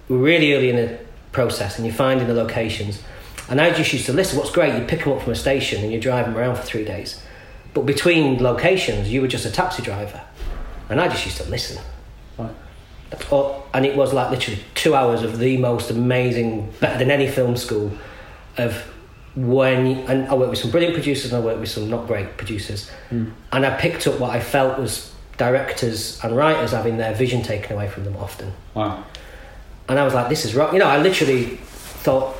[0.07, 0.99] We're really early in the
[1.31, 3.01] process, and you're finding the locations.
[3.49, 4.37] And I just used to listen.
[4.37, 6.63] What's great, you pick them up from a station, and you drive them around for
[6.63, 7.19] three days.
[7.73, 10.21] But between locations, you were just a taxi driver,
[10.89, 11.81] and I just used to listen.
[13.73, 17.55] And it was like literally two hours of the most amazing, better than any film
[17.57, 17.91] school,
[18.57, 18.73] of
[19.35, 22.37] when and I worked with some brilliant producers and I worked with some not great
[22.37, 23.29] producers, hmm.
[23.51, 27.73] and I picked up what I felt was directors and writers having their vision taken
[27.75, 29.03] away from them often, Wow.
[29.87, 30.73] and I was like, this is wrong.
[30.73, 31.57] You know, I literally
[32.03, 32.35] thought.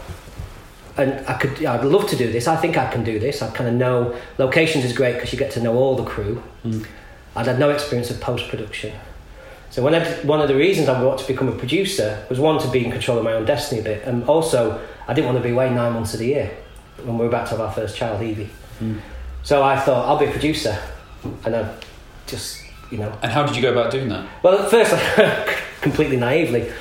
[0.97, 2.45] And I could, I'd love to do this.
[2.45, 3.41] I think I can do this.
[3.41, 6.43] I kind of know locations is great because you get to know all the crew.
[6.63, 6.81] Hmm.
[7.37, 8.91] I'd had no experience of post production.
[9.71, 12.59] So when I, one of the reasons I wanted to become a producer was one
[12.59, 15.37] to be in control of my own destiny a bit, and also I didn't want
[15.37, 16.51] to be away nine months of the year
[17.03, 18.49] when we were about to have our first child, Evie.
[19.43, 20.77] So I thought I'll be a producer,
[21.45, 21.75] and I
[22.27, 24.27] just you know And how did you go about doing that?
[24.43, 24.93] well, at first,
[25.81, 26.71] completely naively,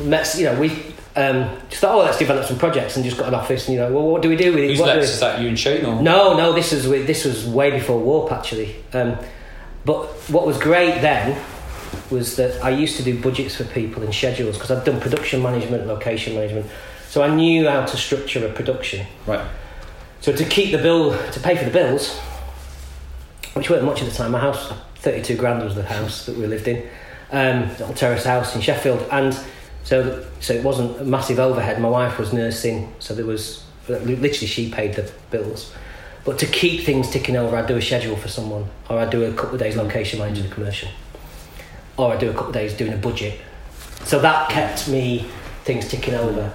[0.00, 0.70] met, you know, we
[1.14, 3.80] um, just thought, oh, let's develop some projects, and just got an office, and you
[3.80, 4.68] know, well, what do we do with it?
[4.70, 5.08] Who's What do Lex?
[5.08, 6.00] we- Is that you and Shane or?
[6.00, 8.76] no, no, this was this was way before Warp actually.
[8.94, 9.18] Um,
[9.84, 11.38] but what was great then
[12.10, 15.42] was that I used to do budgets for people and schedules because I'd done production
[15.42, 16.66] management, location management,
[17.08, 19.06] so I knew how to structure a production.
[19.26, 19.46] Right.
[20.20, 22.18] So to keep the bill, to pay for the bills,
[23.54, 26.46] which weren't much at the time, my house, thirty-two grand was the house that we
[26.46, 26.88] lived in,
[27.30, 29.38] um, little terrace house in Sheffield, and
[29.84, 31.80] so so it wasn't a massive overhead.
[31.80, 35.74] My wife was nursing, so there was literally she paid the bills.
[36.24, 39.24] But to keep things ticking over, I'd do a schedule for someone, or I'd do
[39.24, 40.88] a couple of days location managing a commercial,
[41.96, 43.40] or I'd do a couple of days doing a budget.
[44.04, 45.26] So that kept me
[45.64, 46.52] things ticking over,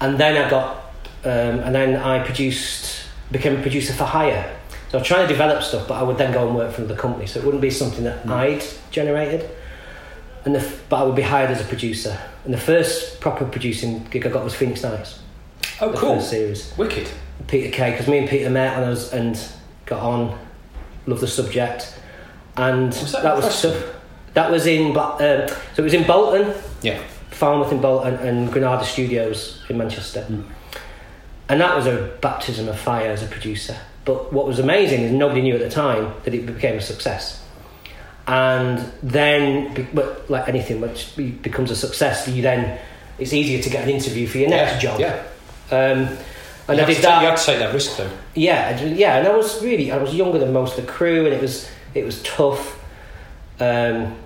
[0.00, 0.76] and then I got,
[1.24, 4.54] um, and then I produced, became a producer for hire.
[4.90, 6.82] So I was trying to develop stuff, but I would then go and work for
[6.82, 7.26] another company.
[7.26, 9.50] So it wouldn't be something that I'd generated,
[10.44, 12.16] and the, f- but I would be hired as a producer.
[12.44, 15.18] And the first proper producing gig I got was Phoenix Nights,
[15.80, 16.20] Oh, the cool.
[16.20, 16.72] series.
[16.76, 17.08] Wicked.
[17.48, 19.36] Peter Kay because me and Peter met and I was and
[19.86, 20.38] got on,
[21.06, 21.98] loved the subject,
[22.56, 23.74] and Was that that was stuff.
[24.34, 27.00] That was in um, so it was in Bolton, Yeah.
[27.30, 30.26] Farnworth in Bolton, and Granada Studios in Manchester,
[31.48, 33.76] and that was a baptism of fire as a producer.
[34.04, 37.42] But what was amazing is nobody knew at the time that it became a success.
[38.26, 42.78] And then, but like anything, which becomes a success, you then
[43.18, 44.90] it's easier to get an interview for your next yeah.
[44.96, 45.00] job.
[45.00, 45.22] Yeah.
[45.70, 46.18] Um,
[46.66, 47.14] and you, I had did to that.
[47.14, 48.10] Take, you had to take that risk though.
[48.34, 51.34] Yeah, yeah, and I was really I was younger than most of the crew, and
[51.34, 52.80] it was it was tough.
[53.60, 54.16] Um,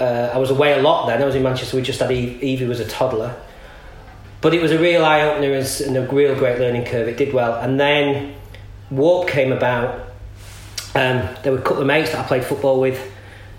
[0.00, 1.22] uh, I was away a lot then.
[1.22, 1.76] I was in Manchester.
[1.76, 3.36] We just had Eve, Evie was a toddler,
[4.40, 7.08] but it was a real eye opener and a real great learning curve.
[7.08, 8.34] It did well, and then
[8.90, 10.00] Warp came about.
[10.96, 13.00] Um, there were a couple of mates that I played football with.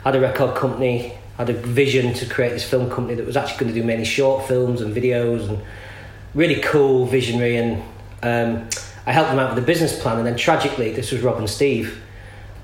[0.04, 1.18] Had a record company.
[1.38, 4.06] Had a vision to create this film company that was actually going to do many
[4.06, 5.60] short films and videos and
[6.34, 7.84] really cool, visionary, and
[8.24, 8.70] um,
[9.06, 10.18] I helped them out with the business plan.
[10.18, 12.02] And then tragically, this was Rob and Steve,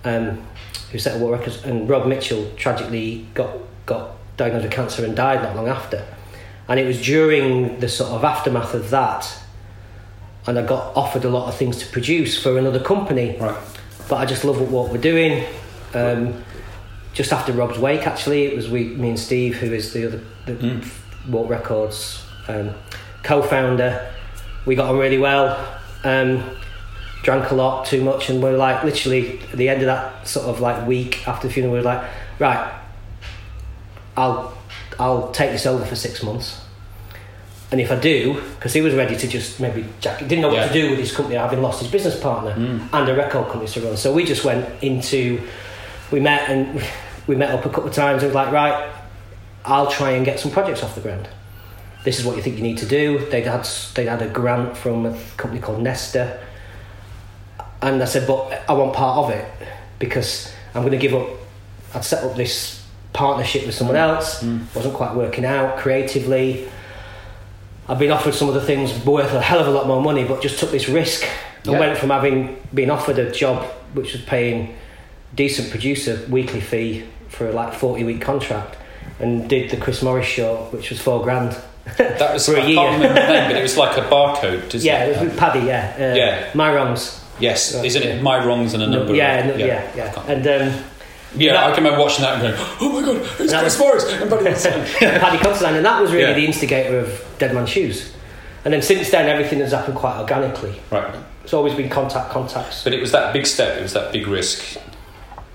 [0.06, 0.46] um,
[0.92, 5.16] who set up Warp Records, and Rob Mitchell tragically got got diagnosed with cancer and
[5.16, 6.06] died not long after.
[6.68, 9.32] And it was during the sort of aftermath of that,
[10.48, 13.56] and I got offered a lot of things to produce for another company Right.
[14.10, 15.46] but I just love what, what we're doing.
[15.94, 16.44] Um,
[17.14, 20.22] just after Rob's wake, actually, it was we, me and Steve, who is the other
[20.46, 20.88] the Mm.
[21.30, 22.74] Warp Records um,
[23.24, 24.12] co-founder.
[24.66, 25.58] We got on really well.
[26.04, 26.44] Um,
[27.24, 30.28] drank a lot, too much, and we are like literally at the end of that
[30.28, 32.74] sort of like week after the funeral, We're like, right,
[34.18, 34.58] I'll
[35.00, 36.62] I'll take this over for six months.
[37.72, 40.58] And if I do, because he was ready to just maybe Jack didn't know what
[40.58, 40.68] Yeah.
[40.68, 42.94] to do with his company, having lost his business partner hmm.
[42.94, 43.96] and a record company to run.
[43.96, 45.42] So we just went into,
[46.12, 46.84] we met and
[47.28, 48.24] we met up a couple of times.
[48.24, 48.92] and was like, right,
[49.64, 51.30] I'll try and get some projects off the ground.
[52.04, 53.30] This is what you think you need to do.
[53.30, 56.40] They'd had they'd had a grant from a company called Nesta,
[57.82, 59.46] and I said, but I want part of it
[60.00, 61.28] because I'm going to give up.
[61.94, 64.44] I'd set up this partnership with someone else.
[64.76, 66.70] wasn't quite working out creatively.
[67.88, 70.42] I've been offered some other things worth a hell of a lot more money, but
[70.42, 71.26] just took this risk
[71.64, 71.80] and Yeah.
[71.80, 73.64] went from having been offered a job
[73.94, 74.76] which was paying
[75.36, 78.78] decent producer, weekly fee for a like forty week contract,
[79.20, 81.56] and did the Chris Morris show, which was four grand.
[81.98, 82.92] That was For a I year.
[83.00, 84.74] the name, but it was like a barcode.
[84.84, 85.10] Yeah, it?
[85.10, 85.62] it was with Paddy.
[85.66, 86.50] Yeah, uh, Yeah.
[86.54, 87.21] My wrongs.
[87.42, 87.84] Yes, Yeah.
[87.84, 88.22] isn't it?
[88.22, 89.14] My wrongs and a number.
[89.16, 90.48] yeah, of, yeah, yeah, can't- and.
[90.48, 90.84] Um,
[91.36, 91.54] yeah.
[91.54, 94.30] that- I can remember watching that and going, "Oh my god, it's Chris Morris and
[94.30, 96.34] Buddy Paddy Considine, and that was really Yeah.
[96.34, 98.12] the instigator of Dead Man's Shoes.
[98.64, 100.80] And then since then, everything has happened quite organically.
[100.92, 102.84] right, It's always been contact, contacts.
[102.84, 103.78] but it was that big step.
[103.78, 104.78] It was that big risk.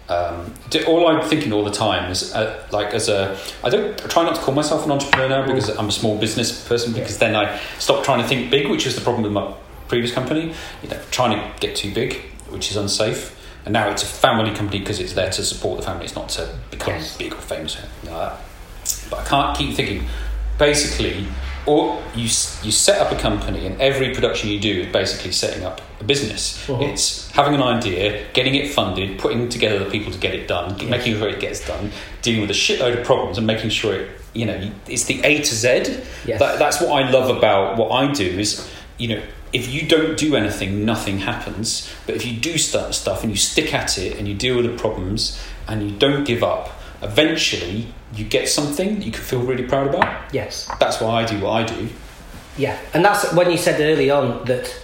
[0.09, 0.55] Um,
[0.87, 4.23] all I'm thinking all the time is, uh, like, as a, I don't I try
[4.23, 6.93] not to call myself an entrepreneur because I'm a small business person.
[6.93, 9.53] Because then I stop trying to think big, which was the problem with my
[9.89, 10.53] previous company.
[10.83, 12.15] You know, trying to get too big,
[12.49, 13.33] which is unsafe.
[13.65, 16.05] And now it's a family company because it's there to support the family.
[16.05, 17.17] It's not to become Yes.
[17.17, 18.41] big or famous or anything like that.
[19.11, 20.07] But I can't keep thinking.
[20.59, 21.27] Basically,
[21.67, 22.23] or you
[22.63, 26.05] you set up a company, and every production you do is basically setting up a
[26.05, 26.59] business.
[26.67, 26.93] Mhm.
[26.93, 30.77] It's having an idea, getting it funded, putting together the people to get it done,
[30.89, 34.09] making sure it gets done, dealing with a shitload of problems, and making sure it
[34.33, 35.69] you know it's the A to Z.
[36.25, 36.39] Yes.
[36.39, 38.67] That, that's what I love about what I do is
[38.99, 41.91] you know if you don't do anything, nothing happens.
[42.05, 44.67] But if you do start stuff and you stick at it and you deal with
[44.67, 49.41] the problems and you don't give up, eventually you get something that you can feel
[49.41, 50.35] really proud about.
[50.35, 50.71] Yes.
[50.79, 51.89] That's why I do what I do.
[52.59, 54.75] Yeah, and that's when you said early on that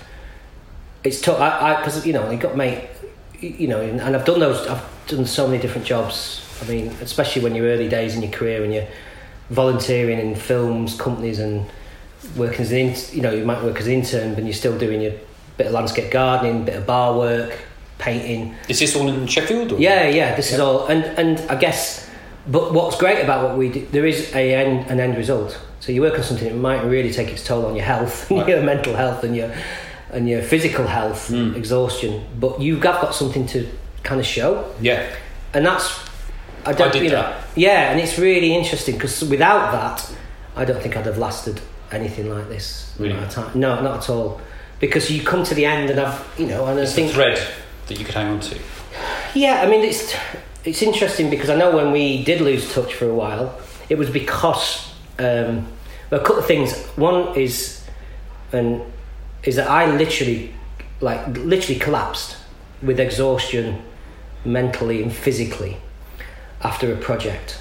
[1.05, 1.41] it's tough.
[1.41, 2.89] I because you know I got mate,
[3.41, 4.67] you know, and I've done those.
[4.67, 6.47] I've done so many different jobs.
[6.63, 8.87] I mean, especially when you're early days in your career and you're
[9.51, 11.67] volunteering in films, companies, and
[12.37, 14.79] working as an in, you know you might work as an intern, but you're still
[14.79, 15.13] doing your
[15.57, 17.59] bit of landscape gardening, bit of bar work,
[17.99, 18.55] painting.
[18.69, 19.73] Is this all in Sheffield?
[19.73, 19.79] Or?
[19.79, 20.35] Yeah, yeah.
[20.35, 22.09] This is all, and and I guess,
[22.47, 25.59] but what's great about what we do, there is a end, an end result.
[25.81, 28.49] So you work on something that might really take its toll on your health, Right.
[28.49, 29.53] your mental health, and your
[30.11, 31.57] and your physical health, Mm.
[31.57, 32.25] exhaustion.
[32.39, 33.67] But you have got something to
[34.03, 35.07] kind of show, Yeah.
[35.55, 35.99] and that's
[36.65, 36.93] I don't.
[36.93, 37.45] did you know, that.
[37.57, 40.09] Yeah, and it's really interesting because without that,
[40.55, 41.61] I don't think I'd have lasted
[41.95, 42.95] anything like this.
[42.99, 43.15] Really?
[43.55, 44.41] No, not at all.
[44.81, 47.13] Because you come to the end, and I've you know, and I It's the think
[47.13, 47.41] thread
[47.87, 48.59] that you could hang on to.
[49.35, 50.15] yeah, I mean it's
[50.65, 54.11] it's interesting because I know when we did lose touch for a while, it was
[54.11, 55.67] because um,
[56.11, 56.77] well, a couple of things.
[56.97, 57.85] One is
[58.53, 58.83] and
[59.45, 60.53] is that I literally
[61.01, 62.37] like literally collapsed
[62.83, 63.83] with exhaustion
[64.45, 65.77] mentally and physically
[66.63, 67.61] after a project.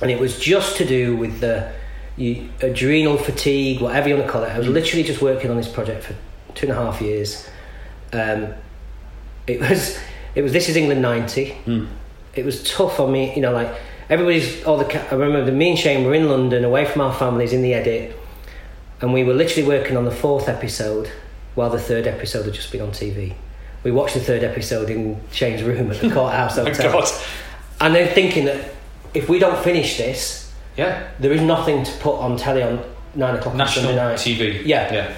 [0.00, 1.70] And it was just to do with the
[2.16, 4.50] you, adrenal fatigue, whatever you want to call it.
[4.50, 6.14] I was literally just working on this project for
[6.54, 7.48] two and a half years.
[8.12, 8.54] Um,
[9.46, 9.98] it was
[10.34, 11.56] it was This Is England ninety.
[11.66, 11.88] Mm.
[12.34, 13.72] It was tough on me, you know, like
[14.08, 15.10] everybody's all the.
[15.10, 17.74] I remember the me and Shane were in London, away from our families, in the
[17.74, 18.16] edit,
[19.00, 21.10] and we were literally working on the fourth episode
[21.54, 23.34] while the third episode had just been on TV.
[23.84, 27.08] We watched the third episode in Shane's room at the courthouse Oh, hotel, God.
[27.80, 28.72] and then thinking that
[29.12, 30.43] if we don't finish this,
[30.76, 31.08] Yeah.
[31.20, 32.82] there is nothing to put on telly on
[33.14, 34.18] nine o'clock on National Sunday night.
[34.18, 34.62] TV.
[34.66, 34.92] Yeah.
[34.92, 35.14] Yeah.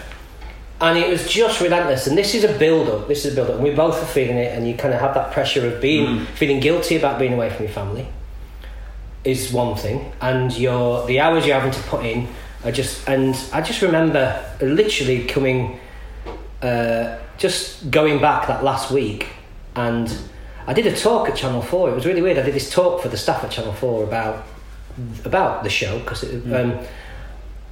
[0.81, 2.07] and it was just relentless.
[2.07, 3.09] And this is a build up.
[3.09, 3.55] This is a build up.
[3.57, 6.07] And we both are feeling it, and you kind of have that pressure of being
[6.07, 6.27] Mm.
[6.35, 8.07] feeling guilty about being away from your family.
[9.25, 12.29] Is one thing, and your the hours you're having to put in
[12.65, 13.09] are just.
[13.09, 15.81] And I just remember literally coming,
[16.63, 19.27] uh, just going back that last week,
[19.75, 20.15] and
[20.69, 21.91] I did a talk at Channel Four.
[21.91, 22.39] It was really weird.
[22.39, 24.45] I did this talk for the staff at Channel Four about
[25.25, 26.79] about the show because um,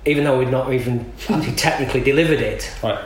[0.04, 2.98] even though we'd not even actually technically delivered it, Right.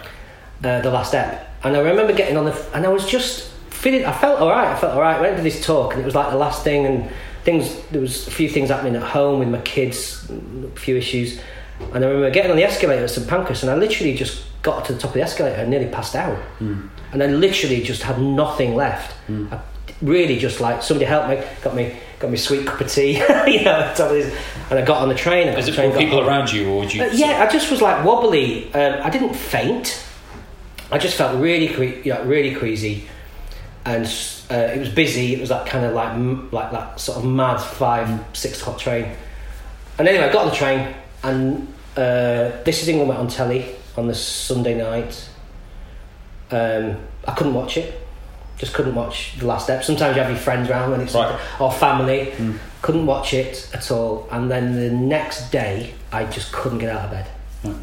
[0.64, 1.46] uh, the last ep.
[1.64, 4.68] And I remember getting on the, and I was just feeling, I felt all right.
[4.68, 5.16] I felt all right.
[5.16, 7.10] I went to this talk, and it was like the last thing, and
[7.44, 7.80] things.
[7.90, 11.40] There was a few things happening at home with my kids, a few issues.
[11.92, 14.84] And I remember getting on the escalator at St Pancras, and I literally just got
[14.86, 16.38] to the top of the escalator and nearly passed out.
[16.58, 16.88] Mm.
[17.12, 19.14] And I literally just had nothing left.
[19.28, 19.60] I
[20.02, 23.12] really just like somebody helped me, got me, got me a sweet cup of tea,
[23.46, 24.36] you know, on top of this,
[24.70, 25.48] and I got on the train.
[25.48, 27.02] I got Is it train, got people around you, or would you?
[27.02, 28.72] Uh, yeah, I just was like wobbly.
[28.74, 30.04] Um, I didn't faint.
[30.90, 33.06] I just felt really, cre- you know, really queasy,
[33.84, 34.04] and
[34.50, 35.34] uh, it was busy.
[35.34, 38.78] It was that kind of like, m- like that sort of mad five, six o'clock
[38.78, 39.14] train.
[39.98, 43.74] And anyway, I got on the train, and uh, this is England went on telly
[43.96, 45.28] on the Sunday night.
[46.50, 48.07] Um, I couldn't watch it.
[48.58, 49.84] Just couldn't watch the last step.
[49.84, 51.38] Sometimes you have your friends around when it's Right.
[51.60, 52.32] or family.
[52.36, 52.58] Mm.
[52.82, 54.26] Couldn't watch it at all.
[54.30, 57.26] And then the next day, I just couldn't get out of bed.
[57.64, 57.74] Right.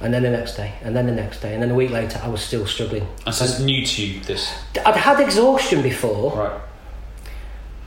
[0.00, 2.20] And then the next day, and then the next day, and then a week later,
[2.24, 3.06] I was still struggling.
[3.26, 4.50] And so it's new to you, this.
[4.84, 6.60] I'd had exhaustion before, Right.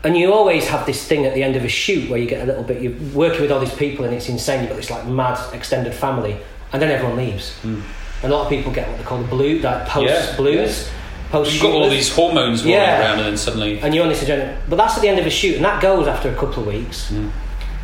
[0.04, 2.42] and you always have this thing at the end of a shoot where you get
[2.44, 2.82] a little bit.
[2.82, 4.62] You're working with all these people, and it's insane.
[4.62, 6.38] You've got this like mad extended family,
[6.72, 7.54] and then everyone leaves.
[7.64, 7.82] Mm.
[8.24, 10.88] And a lot of people get what they call the blue, like post Yeah, blues.
[11.32, 13.00] Post You've got all these hormones rolling Yeah.
[13.02, 14.56] around, and then suddenly, and you're on this adrenaline.
[14.70, 16.68] But that's at the end of a shoot, and that goes after a couple of
[16.68, 17.12] weeks.
[17.12, 17.32] Mm.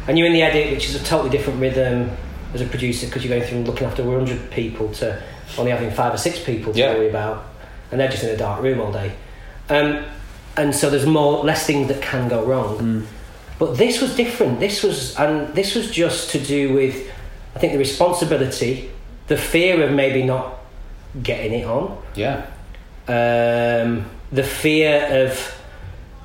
[0.08, 2.10] And you're in the edit, which is a totally different rhythm
[2.54, 5.22] as a producer because you're going through and looking after 100 people to
[5.58, 6.94] only having five or six people to Yeah.
[6.94, 7.46] worry about,
[7.92, 9.12] and they're just in a dark room all day.
[9.70, 10.04] Um,
[10.58, 12.78] and so there's more less things that can go wrong.
[12.78, 13.04] Mm.
[13.60, 14.60] But this was different.
[14.60, 16.96] This was and this was just to do with,
[17.56, 18.90] I think, the responsibility,
[19.28, 20.58] the fear of maybe not
[21.22, 22.42] getting it on yeah,
[23.08, 25.58] um, the fear of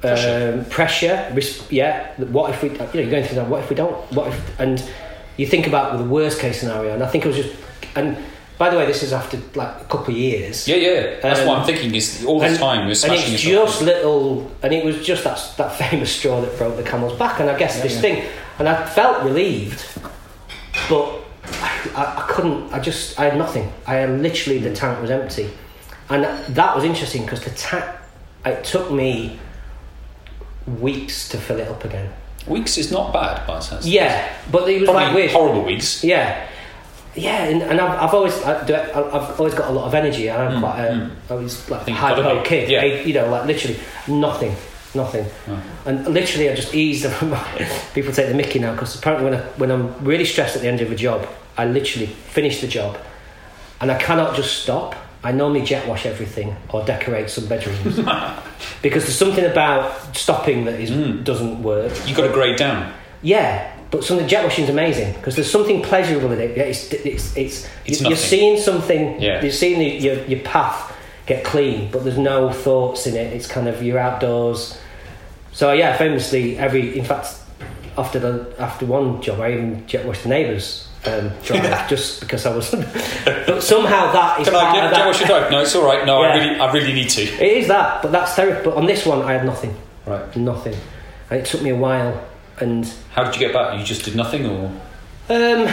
[0.01, 0.59] Pressure.
[0.59, 1.33] um, pressure.
[1.35, 2.69] res- yeah, what if we?
[2.71, 3.49] You know, you're going through that.
[3.49, 3.95] What if we don't?
[4.13, 4.61] What if?
[4.61, 4.83] And
[5.37, 6.95] you think about the worst case scenario.
[6.95, 7.57] And I think it was just.
[7.97, 8.17] And
[8.59, 10.69] by the way, this is after like a couple of years.
[10.69, 11.21] yeah, yeah.
[11.21, 11.95] That's Um, what I'm thinking.
[11.95, 15.41] Is all the and, time we're and it's just little, and it was just that
[15.57, 17.41] that famous straw that broke the camel's back.
[17.41, 18.01] And I guess Yeah, this yeah.
[18.03, 18.25] thing,
[18.59, 19.85] and I felt relieved,
[20.89, 21.21] but
[21.97, 22.73] I, I couldn't.
[22.73, 23.73] I just I had nothing.
[23.87, 25.51] I am literally the tank was empty,
[26.09, 27.85] and that was interesting because the tank.
[28.45, 29.41] It took me
[30.67, 32.13] weeks to fill it up again.
[32.47, 33.87] Weeks is not bad, by the sense.
[33.87, 35.31] Yeah, but it was Probably like weird.
[35.33, 36.05] horrible weeks.
[36.05, 36.49] Yeah,
[37.17, 40.29] yeah, and, and I've, I've always I, do- I've always got a lot of energy.
[40.29, 41.11] and I'm Mm, quite a, mm.
[41.31, 42.71] I was like a think high low kid.
[42.71, 42.83] yeah.
[42.83, 44.55] I- you know, like literally nothing,
[44.95, 45.27] nothing,
[45.87, 47.05] and literally I just eased.
[47.95, 50.69] people take the Mickey now because apparently when I when I'm really stressed at the
[50.69, 51.27] end of a job,
[51.57, 52.97] I literally finish the job,
[53.81, 54.95] and I cannot just stop.
[55.23, 57.97] I normally jet wash everything or decorate some bedrooms
[58.83, 61.25] because there's something about stopping that is Mm.
[61.25, 61.93] doesn't work.
[62.07, 62.93] You've got to grade down.
[63.23, 66.57] Yeah, but some of the jet washing is amazing because there's something pleasurable in it.
[66.57, 68.17] Yeah, It's it's it's, It's you're nothing.
[68.17, 69.21] seeing something.
[69.21, 69.43] Yeah.
[69.43, 70.93] You're seeing the, your your path
[71.27, 73.33] get clean, but there's no thoughts in it.
[73.33, 74.79] It's kind of you're outdoors.
[75.53, 77.35] So yeah, famously, every in fact,
[77.99, 80.86] after the after one job, I even jet washed the neighbours.
[81.07, 82.71] Um, drive just because I was,
[83.25, 85.51] but somehow that is Can I get, get what you drive?
[85.51, 86.05] No, it's all right.
[86.05, 87.23] No, I really, I really need to.
[87.23, 88.63] It is that, but that's therapy.
[88.65, 90.37] But on this one, I had nothing, Right.
[90.37, 90.75] nothing,
[91.31, 92.25] and it took me a while.
[92.59, 93.79] And How did you get back?
[93.79, 94.73] You just did nothing, or
[95.29, 95.69] Um,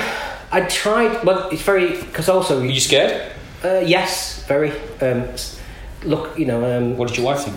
[0.51, 1.23] I tried.
[1.23, 3.31] Well, it's very because also were you scared?
[3.63, 4.71] uh, yes, very.
[5.01, 5.23] Um,
[6.03, 6.63] look, you know.
[6.77, 7.55] Um, What did your wife think?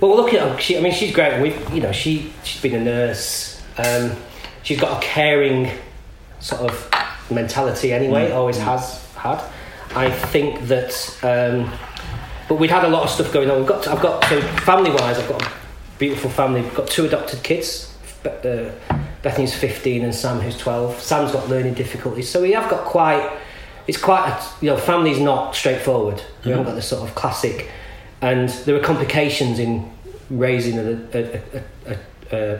[0.00, 0.58] well, look at her.
[0.58, 1.40] She, I mean, she's great.
[1.42, 3.60] We, you know, she she's been a nurse.
[3.76, 4.12] Um,
[4.62, 5.70] she's got a caring
[6.40, 8.30] sort of mentality anyway.
[8.30, 8.34] Mm.
[8.34, 9.42] Always has had.
[9.94, 10.92] I think that.
[11.22, 11.72] Um,
[12.48, 13.58] but we'd had a lot of stuff going on.
[13.58, 13.86] We've got.
[13.88, 15.18] I've got so family wise.
[15.18, 15.50] I've got a
[15.98, 16.62] beautiful family.
[16.62, 17.94] We've got two adopted kids.
[18.24, 18.70] Uh,
[19.22, 21.00] Bethany's 15 and Sam who's 12.
[21.00, 22.28] Sam's got learning difficulties.
[22.28, 23.38] So we have got quite,
[23.86, 26.22] it's quite, a, you know, family's not straightforward.
[26.44, 27.70] We haven't got the sort of classic,
[28.20, 29.90] and there are complications in
[30.30, 31.98] raising a, a, a, a,
[32.32, 32.58] a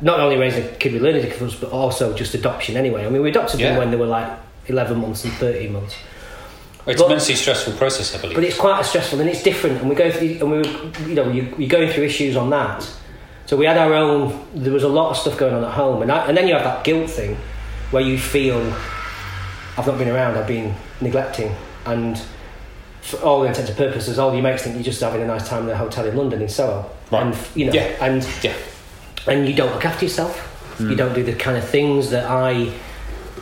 [0.00, 3.04] not only raising a kid with learning difficulties, but also just adoption anyway.
[3.06, 3.70] I mean, we adopted Yeah.
[3.70, 4.28] them when they were like
[4.68, 5.94] 11 months and 13 months.
[6.86, 8.34] It's But- a immensely stressful process, I believe.
[8.34, 11.08] But it's quite a stressful and it's different, and we go through, and we, were,
[11.08, 12.86] you know, you, you're going through issues on that.
[13.46, 14.38] So we had our own.
[14.54, 16.54] There was a lot of stuff going on at home, and I, and then you
[16.54, 17.36] have that guilt thing,
[17.90, 18.58] where you feel,
[19.78, 21.54] I've not been around, I've been neglecting,
[21.86, 22.20] and
[23.02, 25.64] for all intents and purposes, all your mates think you're just having a nice time
[25.64, 27.22] in a hotel in London in Soho, Right.
[27.22, 27.88] and you know, Yeah.
[28.00, 28.52] and yeah.
[29.26, 30.50] And you don't look after yourself.
[30.80, 32.72] You don't do the kind of things that I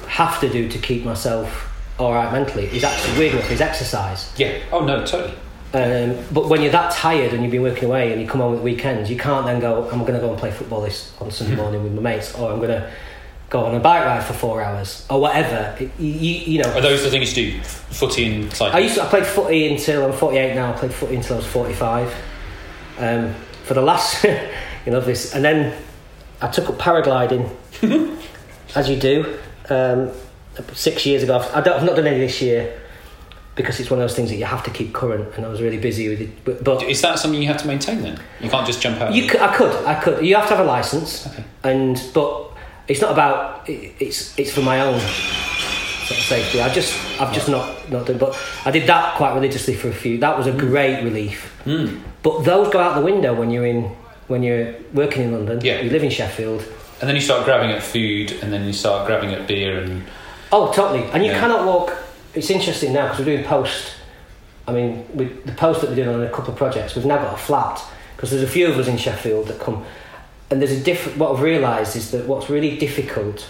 [0.07, 2.67] have to do to keep myself all right mentally.
[2.67, 4.31] Is actually weird enough is exercise.
[4.37, 4.59] Yeah.
[4.71, 5.35] Oh no, totally.
[5.75, 8.57] Um, but when you're that tired and you've been working away and you come home
[8.57, 11.31] at weekends, you can't then go, I'm going to go and play football this on
[11.31, 12.91] Sunday morning with my mates, or I'm going to
[13.49, 15.75] go on a bike ride for four hours, or whatever.
[15.81, 17.63] You, you, you know, Are those the things you do?
[17.63, 18.75] Footy and cycling.
[18.83, 20.75] I used to, I played footy until I'm 48 now.
[20.75, 22.15] I played footy until I was 45.
[22.99, 24.27] Um, for the last,
[24.87, 25.77] you know, this, and then
[26.41, 27.51] I took up paragliding,
[28.75, 29.39] as you do.
[29.69, 30.11] Um,
[30.75, 32.79] six years ago, I don't, I've not done any this year
[33.55, 35.61] because it's one of those things that you have to keep current, and I was
[35.63, 36.45] really busy with it.
[36.45, 38.21] But, but Is that something you have to maintain then?
[38.41, 39.15] You can't just jump out.
[39.15, 40.25] you could, I could, I could.
[40.25, 41.45] You have to have a license, Okay.
[41.65, 42.51] and but
[42.89, 43.69] it's not about.
[43.69, 46.61] It, it's it's for my own safety.
[46.61, 48.19] I just I've just not not done.
[48.19, 50.19] But I did that quite religiously for a few.
[50.19, 51.55] That was a great relief.
[51.65, 52.01] Mm.
[52.23, 53.95] But those go out the window when you're in
[54.33, 55.61] when you're working in London.
[55.63, 55.81] Yeah.
[55.81, 56.65] You live in Sheffield.
[57.01, 60.03] And then you start grabbing at food, and then you start grabbing at beer, and
[60.51, 61.05] Oh, totally.
[61.13, 61.41] And you Yeah.
[61.41, 61.97] cannot walk.
[62.35, 63.93] It's interesting now because we're doing post.
[64.69, 67.19] I mean, with the post that we're doing on a couple of projects, we've now
[67.19, 67.83] got a flat
[68.17, 69.85] because there's a few of us in Sheffield that come.
[70.51, 71.19] And there's a different.
[71.19, 73.47] What I've realised is that what's really difficult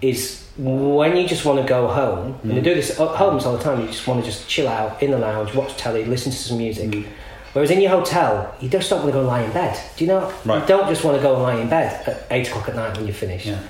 [0.00, 2.38] is when you just want to go home.
[2.42, 2.64] And they mm.
[2.64, 3.80] do this at homes all the time.
[3.80, 6.58] You just want to just chill out in the lounge, watch telly, listen to some
[6.58, 6.90] music.
[6.90, 7.06] Mm.
[7.52, 9.78] Whereas in your hotel, you just don't want to go and lie in bed.
[9.96, 10.32] Do you know?
[10.44, 10.60] Right.
[10.62, 12.96] You don't just want to go and lie in bed at eight o'clock at night
[12.96, 13.46] when you're finished.
[13.46, 13.60] yeah.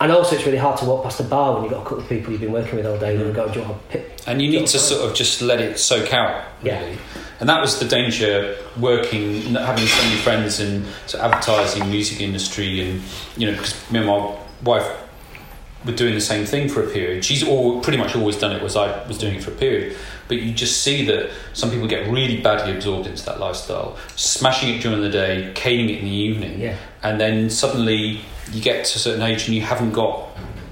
[0.00, 1.98] And also, it's really hard to walk past a bar when you've got a couple
[1.98, 3.34] of people you've been working with all day and mm.
[3.34, 4.22] go, do you want a pit?
[4.26, 6.82] And you need to sort of just let it soak out, Yeah.
[7.38, 12.22] and that was the danger working, having so many friends in sort of advertising, music
[12.22, 13.02] industry, and
[13.36, 14.90] you know, because me and my wife
[15.84, 17.24] were doing the same thing for a period.
[17.24, 19.96] She's all pretty much always done it, was I was doing it for a period.
[20.28, 24.68] But you just see that some people get really badly absorbed into that lifestyle, smashing
[24.74, 26.76] it during the day, caning it in the evening, Yeah.
[27.02, 28.20] and then suddenly
[28.52, 30.28] you get to a certain age and you haven't got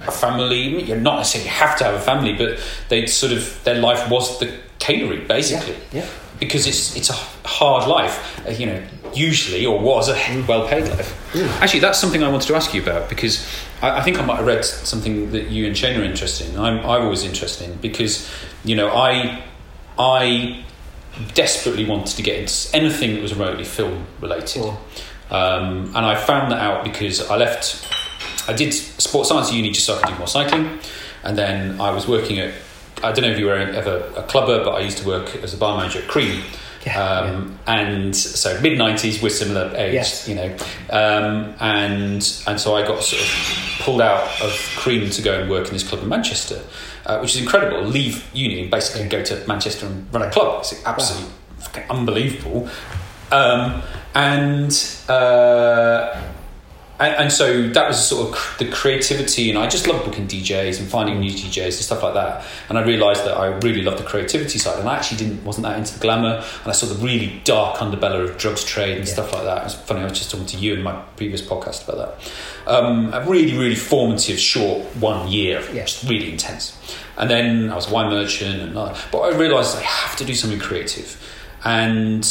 [0.06, 0.82] a family.
[0.84, 4.38] You're not necessarily have to have a family, but they sort of their life was
[4.38, 6.06] the catering basically Yeah.
[6.40, 7.14] Because it's it's a
[7.46, 8.82] hard life, uh, you know,
[9.14, 11.14] usually or was a well paid life.
[11.60, 13.46] Actually, that's something I wanted to ask you about because
[13.82, 16.58] I, I think I might have read something that you and Shane are interested in.
[16.58, 18.30] I'm I'm always interested in because
[18.64, 19.42] you know I
[19.98, 20.64] I
[21.34, 24.64] desperately wanted to get into anything that was remotely film related,
[25.30, 27.86] um, and I found that out because I left.
[28.48, 30.78] I did sports science at uni just so I could do more cycling,
[31.22, 32.54] and then I was working at.
[33.02, 35.54] I don't know if you were ever a clubber, but I used to work as
[35.54, 36.42] a bar manager at Cream.
[36.86, 40.28] Yeah, um, And so mid nineties, we're similar age, Yes.
[40.28, 40.56] you know,
[40.90, 43.28] um, and and so I got sort of
[43.80, 46.60] pulled out of Cream to go and work in this club in Manchester,
[47.06, 47.82] uh, which is incredible.
[47.82, 50.60] Leave uni and basically go to Manchester and run a club.
[50.60, 52.68] It's absolutely fucking unbelievable.
[53.32, 53.82] Um,
[54.14, 54.72] and
[55.08, 56.20] uh,
[57.00, 60.80] and, and so that was sort of the creativity, and I just love booking DJs
[60.80, 62.44] and finding new DJs and stuff like that.
[62.68, 65.66] And I realised that I really loved the creativity side, and I actually didn't wasn't
[65.66, 69.06] that into the glamour, and I saw the really dark underbelly of drugs trade and
[69.06, 69.12] Yeah.
[69.14, 69.58] stuff like that.
[69.58, 70.00] It was funny.
[70.00, 72.72] I was just talking to you in my previous podcast about that.
[72.72, 75.84] Um, a really, really formative, short one year, Yeah.
[75.84, 76.74] just really intense.
[77.16, 80.24] And then I was a wine merchant, and uh, but I realised I have to
[80.24, 81.16] do something creative,
[81.64, 82.24] and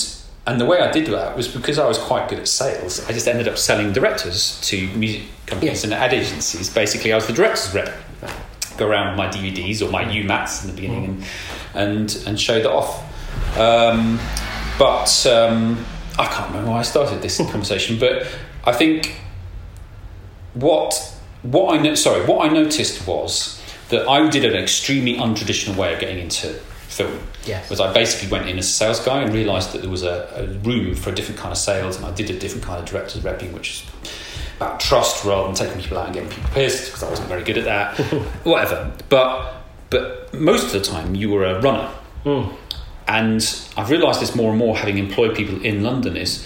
[0.48, 3.06] and the way I did that was because I was quite good at sales.
[3.06, 6.70] I just ended up selling directors to music companies and ad agencies.
[6.70, 7.94] Basically, I was the director's rep.
[8.78, 11.24] Go around with my DVDs or my UMATs in the beginning and
[11.74, 13.04] and, and show that off.
[13.58, 14.20] Um,
[14.80, 15.86] but um,
[16.18, 18.00] I can't remember why I started this conversation.
[18.00, 18.28] But
[18.64, 19.20] I think
[20.54, 25.76] what what I no- sorry what I noticed was that I did an extremely untraditional
[25.76, 26.58] way of getting into
[26.98, 27.20] film.
[27.46, 27.70] Yes.
[27.70, 30.30] Was I basically went in as a sales guy and realised that there was a,
[30.36, 32.86] a room for a different kind of sales, and I did a different kind of
[32.86, 33.84] director's repping, which is
[34.58, 37.44] about trust rather than taking people out and getting people pissed because I wasn't very
[37.44, 38.00] good at that.
[38.44, 38.92] Whatever.
[39.10, 39.54] But
[39.90, 41.90] but most of the time you were a runner.
[42.24, 42.54] Hmm.
[43.08, 43.42] And
[43.78, 46.46] I've realised this more and more having employed people in London is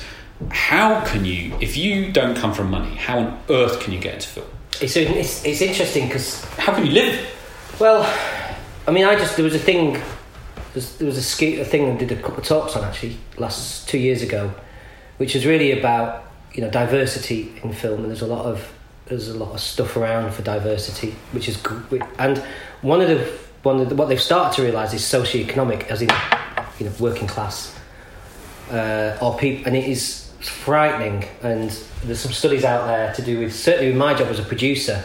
[0.52, 4.16] how can you, if you don't come from money, how on earth can you get
[4.16, 4.47] into film?
[4.80, 7.28] It's, it's, it's interesting because How can you live?
[7.80, 8.04] Well,
[8.88, 10.02] I mean, I just there was a thing.
[10.74, 14.22] There was a thing I did a couple of talks on actually last two years
[14.22, 14.54] ago,
[15.18, 18.72] which is really about you know diversity in film, and there's a lot of
[19.06, 22.04] there's a lot of stuff around for diversity, which is good.
[22.18, 22.38] And
[22.82, 23.32] one of the
[23.64, 26.10] one of the, what they've started to realise is socioeconomic, as in
[26.80, 27.78] you know working class,
[28.72, 31.28] uh, or people, and it is frightening.
[31.44, 31.70] And
[32.04, 35.04] there's some studies out there to do with certainly with my job as a producer.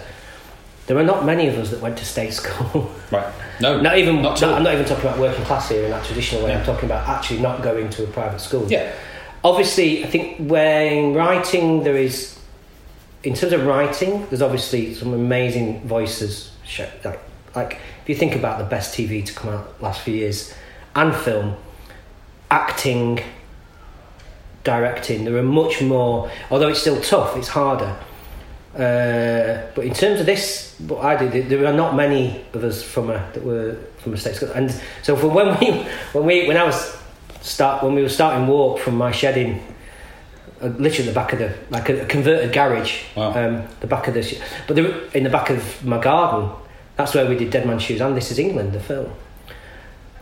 [0.86, 2.90] There are not many of us that went to state school.
[3.10, 3.32] Right.
[3.60, 3.80] No.
[3.80, 4.20] Not even.
[4.20, 4.56] Not at no, all.
[4.56, 6.50] I'm not even talking about working class here in that traditional way.
[6.50, 6.58] Yeah.
[6.58, 8.66] I'm talking about actually not going to a private school.
[8.68, 8.92] Yeah.
[9.44, 12.36] Obviously, I think when writing, there is,
[13.22, 16.50] in terms of writing, there's obviously some amazing voices.
[17.04, 17.20] Like,
[17.54, 20.52] like if you think about the best TV to come out last few years,
[20.96, 21.56] and film,
[22.50, 23.20] acting,
[24.64, 26.28] directing, there are much more.
[26.50, 27.96] Although it's still tough, it's harder.
[28.76, 32.82] Uh, but in terms of this, what I did, there were not many of us
[32.82, 34.70] from a that were from a state school, and
[35.02, 36.96] so for when we when we when I was
[37.40, 39.60] start when we were starting walk from my shed in
[40.60, 43.30] uh, literally the back of the like a, a converted garage, Wow.
[43.34, 46.50] um, the back of the sh- but in the back of my garden,
[46.96, 49.10] that's where we did Dead Man Shoes and This Is England, the film.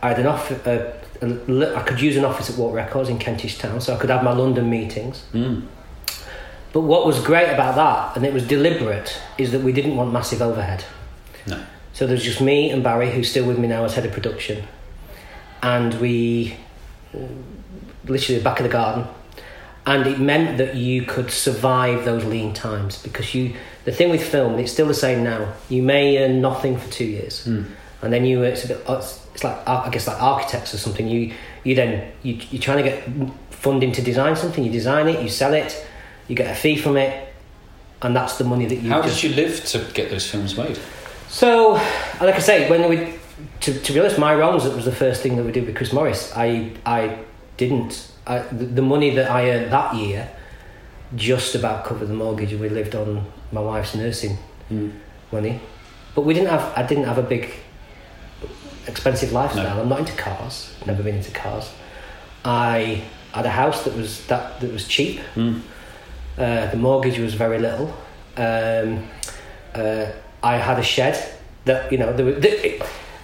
[0.01, 0.91] I had an off, uh,
[1.21, 4.23] I could use an office at Warp Records in Kentish Town, so I could have
[4.23, 5.25] my London meetings.
[5.33, 5.63] Mm.
[6.75, 10.11] But what was great about that, and it was deliberate, is that we didn't want
[10.11, 10.83] massive overhead.
[11.47, 11.63] No.
[11.93, 14.67] So there's just me and Barry, who's still with me now as head of production,
[15.63, 16.57] and we
[17.13, 17.19] uh,
[18.03, 19.07] literally the back of the garden,
[19.85, 23.55] and it meant that you could survive those lean times because you.
[23.85, 25.53] The thing with film, it's still the same now.
[25.69, 27.67] You may earn nothing for two years, Mm.
[28.01, 28.83] and then you it's a bit.
[28.89, 31.07] It's, it's like I guess like architects or something.
[31.07, 33.07] You you then you you're trying to get
[33.49, 34.61] funding to design something.
[34.61, 35.87] You design it, you sell it,
[36.27, 37.33] you get a fee from it,
[38.01, 38.89] and that's the money that you.
[38.89, 40.77] How just, did you live to get those films made?
[41.29, 41.73] so,
[42.21, 43.15] like I say, when we,
[43.61, 45.75] to, to be honest, my wrongs that was the first thing that we did with
[45.75, 46.31] Chris Morris.
[46.35, 47.19] I I
[47.57, 48.11] didn't.
[48.27, 50.29] I, the, the money that I earned that year
[51.15, 54.37] just about covered the mortgage, and we lived on my wife's nursing
[54.71, 54.93] Mm.
[55.31, 55.61] money.
[56.15, 56.73] But we didn't have.
[56.75, 57.53] I didn't have a big,
[58.87, 59.75] expensive lifestyle.
[59.75, 59.81] No.
[59.83, 60.73] I'm not into cars.
[60.85, 61.71] Never been into cars.
[62.43, 65.19] I had a house that was that that was cheap.
[65.35, 65.61] Mm.
[66.37, 67.87] Uh, the mortgage was very little.
[68.37, 69.07] Um,
[69.73, 70.05] uh,
[70.43, 71.17] I had a shed
[71.65, 72.33] that you know there were,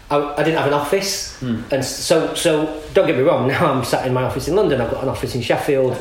[0.09, 1.72] I, I didn't have an office, Mm.
[1.72, 3.47] and so so don't get me wrong.
[3.53, 4.80] Now I'm sat in my office in London.
[4.82, 5.97] I've got an office in Sheffield.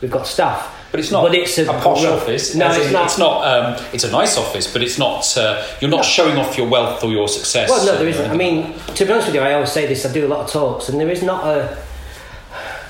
[0.00, 0.70] We've got staff.
[0.90, 2.54] But it's not But it's a- a, posh office.
[2.54, 3.04] no, it's in not.
[3.06, 3.44] It's not.
[3.44, 5.36] Um, it's a nice office, but it's not.
[5.36, 6.02] Uh, you're not No.
[6.02, 7.68] showing off your wealth or your success.
[7.68, 8.30] Well, no, there isn't.
[8.30, 10.06] I mean, to be honest with you, I always say this.
[10.06, 11.76] I do a lot of talks, and there is not a.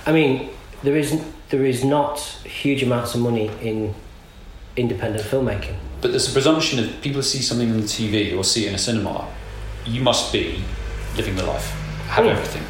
[0.07, 0.51] I mean,
[0.83, 1.19] there is
[1.51, 3.95] there is not huge amounts of money in
[4.77, 5.77] independent filmmaking.
[6.01, 8.75] But there's a presumption if people see something on the TV or see it in
[8.75, 9.27] a cinema,
[9.87, 10.63] you must be
[11.17, 11.67] living the life,
[12.09, 12.31] have Mm.
[12.33, 12.63] everything.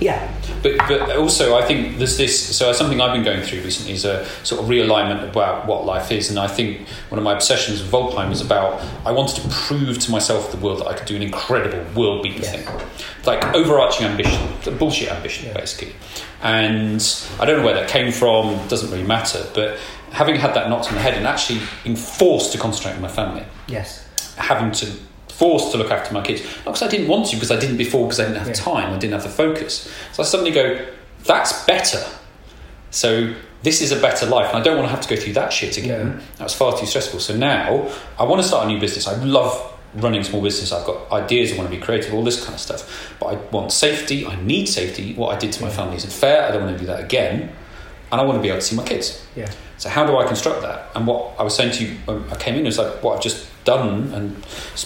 [0.00, 0.28] Yeah,
[0.62, 2.56] But but also I think there's this.
[2.56, 6.10] So something I've been going through recently is a sort of realignment about what life
[6.10, 9.48] is, and I think one of my obsessions with Vulpine is about I wanted to
[9.48, 12.56] prove to myself the world that I could do an incredible world beating Yes.
[12.56, 12.80] thing,
[13.24, 14.40] like overarching ambition,
[14.78, 15.54] bullshit ambition Yeah.
[15.54, 15.94] basically.
[16.42, 17.00] And
[17.40, 18.58] I don't know where that came from.
[18.68, 19.46] Doesn't really matter.
[19.54, 19.78] But
[20.10, 23.08] having had that knocked on the head and actually being forced to concentrate on my
[23.08, 24.86] family yes, having to
[25.38, 26.42] forced to look after my kids.
[26.64, 28.54] Not because I didn't want to because I didn't before because I didn't have Yeah.
[28.54, 29.88] time I didn't have the focus.
[30.12, 30.78] So I suddenly go
[31.24, 32.04] that's better.
[32.90, 35.32] So this is a better life and I don't want to have to go through
[35.34, 36.20] that shit again.
[36.38, 37.20] That was far too stressful.
[37.20, 39.06] So now I want to start a new business.
[39.08, 40.70] I love running a small business.
[40.72, 43.14] I've got ideas I want to be creative all this kind of stuff.
[43.18, 44.26] But I want safety.
[44.26, 45.14] I need safety.
[45.14, 46.46] What I did to my family isn't fair.
[46.46, 47.50] I don't want to do that again.
[48.12, 49.24] And I want to be able to see my kids.
[49.34, 50.90] Yeah, so how do I construct that?
[50.94, 53.22] And what I was saying to you when I came in was like what I've
[53.22, 54.34] just done and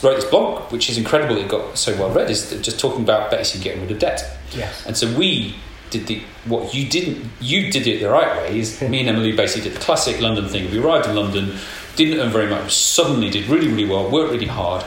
[0.02, 1.36] wrote this blog, which is incredible.
[1.36, 2.30] It got so well read.
[2.30, 4.38] Is just talking about basically getting rid of debt.
[4.52, 5.56] yes, And so we
[5.90, 7.30] did the what you didn't.
[7.40, 8.58] You did it the right way.
[8.58, 10.70] Is me and Emily basically did the classic London thing.
[10.70, 11.56] We arrived in London,
[11.96, 12.74] didn't earn very much.
[12.74, 14.10] Suddenly did really really well.
[14.10, 14.84] Worked really hard.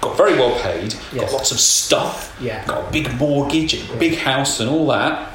[0.00, 0.94] Got very well paid.
[1.14, 2.36] Got lots of stuff.
[2.40, 2.66] Yeah.
[2.66, 5.30] Got a big mortgage, a big house, and all that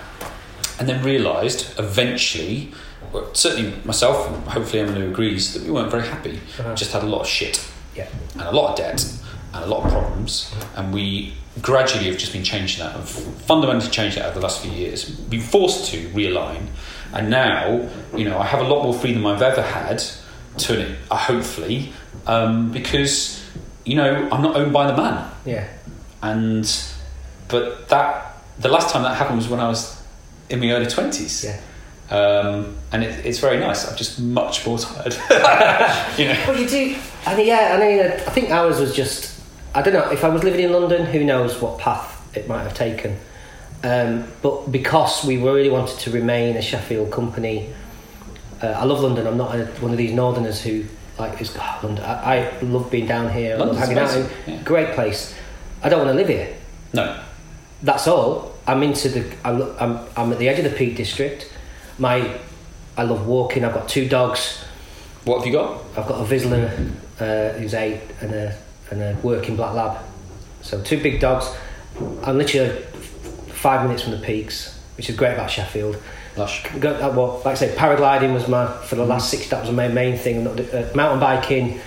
[0.79, 2.71] and then realised eventually,
[3.11, 6.39] well, certainly myself, and hopefully Emily agrees, that we weren't very happy.
[6.59, 6.75] Uh-huh.
[6.75, 7.65] Just had a lot of shit
[7.95, 9.05] yeah, and a lot of debt
[9.53, 13.89] and a lot of problems, and we gradually have just been changing that, and fundamentally
[13.89, 15.09] changed that over the last few years.
[15.09, 16.67] Been forced to realign,
[17.13, 20.03] and now you know I have a lot more freedom than I've ever had.
[20.57, 21.91] To uh, hopefully,
[22.27, 23.43] um, because
[23.83, 25.67] you know I'm not owned by the man yeah,
[26.21, 26.65] and
[27.47, 30.01] but that the last time that happened was when I was
[30.49, 31.43] in my early twenties.
[31.43, 31.59] yeah.
[32.09, 33.89] Um, and it, it's very nice.
[33.89, 35.13] I'm just much more tired.
[36.17, 36.43] you know.
[36.47, 36.95] Well, you do,
[37.25, 39.33] and yeah, I mean, I think ours was just.
[39.73, 41.05] I don't know if I was living in London.
[41.05, 43.17] Who knows what path it might have taken.
[43.83, 47.73] Um, but because we really wanted to remain a Sheffield company,
[48.61, 49.27] uh, I love London.
[49.27, 50.85] I'm not a, one of these Northerners who
[51.19, 52.03] like is oh, London.
[52.05, 53.55] I, I love being down here.
[53.55, 54.31] I love London's hanging out.
[54.47, 54.63] yeah.
[54.63, 55.35] Great place.
[55.83, 56.55] I don't want to live here.
[56.93, 57.21] No.
[57.83, 58.55] That's all.
[58.67, 59.35] I'm into the.
[59.43, 61.51] I'm, I'm, I'm at the edge of the Peak District.
[61.97, 62.39] My,
[62.97, 63.63] I love walking.
[63.63, 64.63] I've got two dogs.
[65.23, 65.81] What have you got?
[65.97, 68.57] I've got a Vizsla uh, who's eight and a
[68.91, 70.03] and a working black lab.
[70.61, 71.49] So two big dogs.
[72.23, 72.81] I'm literally
[73.47, 75.97] five minutes from the peaks, which is great about Sheffield.
[76.37, 76.65] Lush.
[76.65, 79.49] Uh, well, like I say, paragliding was my for the last six.
[79.49, 80.45] That was my main thing.
[80.45, 81.79] Uh, mountain biking.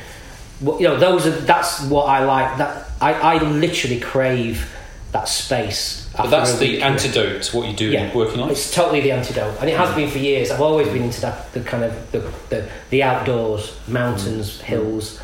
[0.61, 2.57] Well, you know, those are that's what I like.
[2.59, 4.75] That I, I literally crave
[5.13, 6.09] that space.
[6.17, 8.51] But that's the antidote to what you do Yeah, working on.
[8.51, 10.51] It's totally the antidote, and it has been for years.
[10.51, 15.21] I've always been into that the kind of the the, the outdoors, mountains, hills.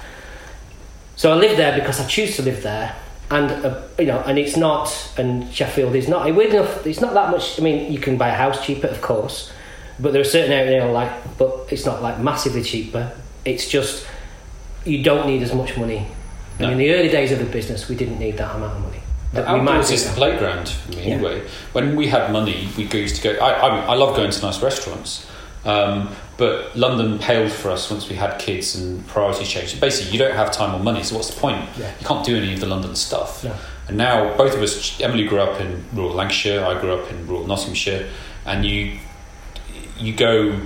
[1.16, 2.97] So I live there because I choose to live there,
[3.30, 6.32] and uh, you know, and it's not, and Sheffield is not.
[6.35, 7.61] Weird enough, it's not that much.
[7.61, 9.53] I mean, you can buy a house cheaper, of course,
[10.01, 13.12] but there are certain areas you know, like, but it's not like massively cheaper.
[13.45, 14.07] It's just
[14.85, 16.07] you don't need as much money.
[16.59, 16.66] No.
[16.66, 19.01] And in the early days of the business, we didn't need that amount of money.
[19.35, 21.14] The That we might outdoors is the playground for me Yeah.
[21.14, 21.43] anyway.
[21.72, 23.30] When we had money, we used to go.
[23.45, 25.26] I, I, I love going to nice restaurants,
[25.64, 29.80] um, but London paled for us once we had kids and priorities changed.
[29.80, 31.68] Basically, you don't have time or money, so what's the point?
[31.78, 31.91] Yeah.
[32.01, 33.43] You can't do any of the London stuff.
[33.45, 33.55] No.
[33.89, 37.26] And now both of us, Emily grew up in rural Lancashire, I grew up in
[37.26, 38.09] rural Nottinghamshire,
[38.47, 38.99] and you
[39.99, 40.59] you go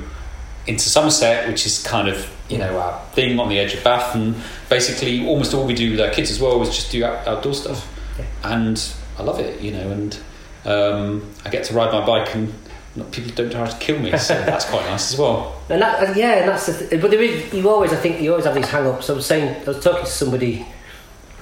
[0.66, 4.14] into Somerset, which is kind of you know our thing on the edge of Bath,
[4.14, 4.34] and
[4.68, 7.54] basically almost all we do with our kids as well is just do out, outdoor
[7.54, 7.94] stuff.
[8.42, 10.18] And I love it, you know, and
[10.64, 12.52] um, I get to ride my bike and
[12.96, 15.54] not, people don't try to kill me, so that's quite nice as well.
[15.70, 18.30] And that, yeah, and that's the th- but there is you always I think you
[18.30, 19.10] always have these hang-ups.
[19.10, 20.66] I was saying I was talking to somebody.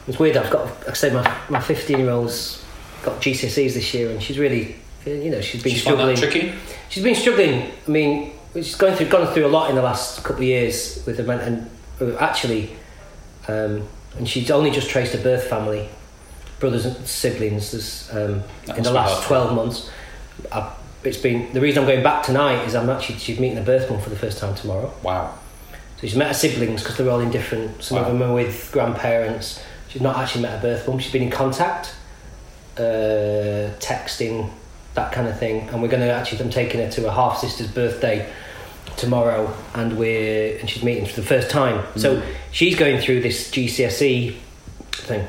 [0.09, 0.37] It's weird.
[0.37, 2.65] I've got like I say my my fifteen year old's
[3.05, 4.75] got GCSEs this year, and she's really
[5.07, 6.17] you know she's been find struggling.
[6.17, 6.55] that tricky?
[6.89, 7.71] She's been struggling.
[7.87, 11.05] I mean, she's going through gone through a lot in the last couple of years
[11.07, 11.71] with the men, and
[12.01, 12.77] uh, actually,
[13.47, 13.87] um,
[14.19, 15.89] and she's only just traced her birth family,
[16.59, 17.73] brothers and siblings.
[17.73, 18.43] There's um,
[18.77, 19.25] in the last hard.
[19.27, 19.91] twelve months.
[20.53, 20.73] I,
[21.05, 23.91] it's been the reason I'm going back tonight is I'm actually she's meeting her birth
[23.91, 24.93] mum for the first time tomorrow.
[25.03, 25.39] Wow.
[25.97, 27.83] So she's met her siblings because they're all in different.
[27.83, 29.63] Some of them are with grandparents.
[29.89, 30.99] She's not actually met her birth mum.
[30.99, 31.95] She's been in contact,
[32.77, 34.51] uh, texting,
[34.95, 35.69] that kind of thing.
[35.71, 36.41] And we're going to actually.
[36.41, 38.31] I'm taking her to her half sister's birthday
[38.97, 41.85] tomorrow, and we're and she's meeting for the first time.
[41.97, 44.37] So she's going through this GCSE
[44.93, 45.27] thing,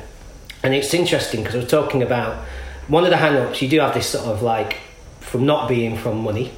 [0.62, 2.44] and it's interesting because I was talking about
[2.88, 3.62] one of the hang-ups.
[3.62, 4.78] You do have this sort of like
[5.20, 6.52] from not being from money.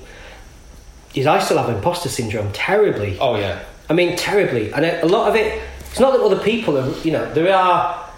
[1.14, 3.18] Is I still have imposter syndrome terribly.
[3.18, 3.64] Oh yeah.
[3.88, 4.72] I mean, terribly.
[4.72, 8.08] And a lot of it, it's not that other people are, you know, there are.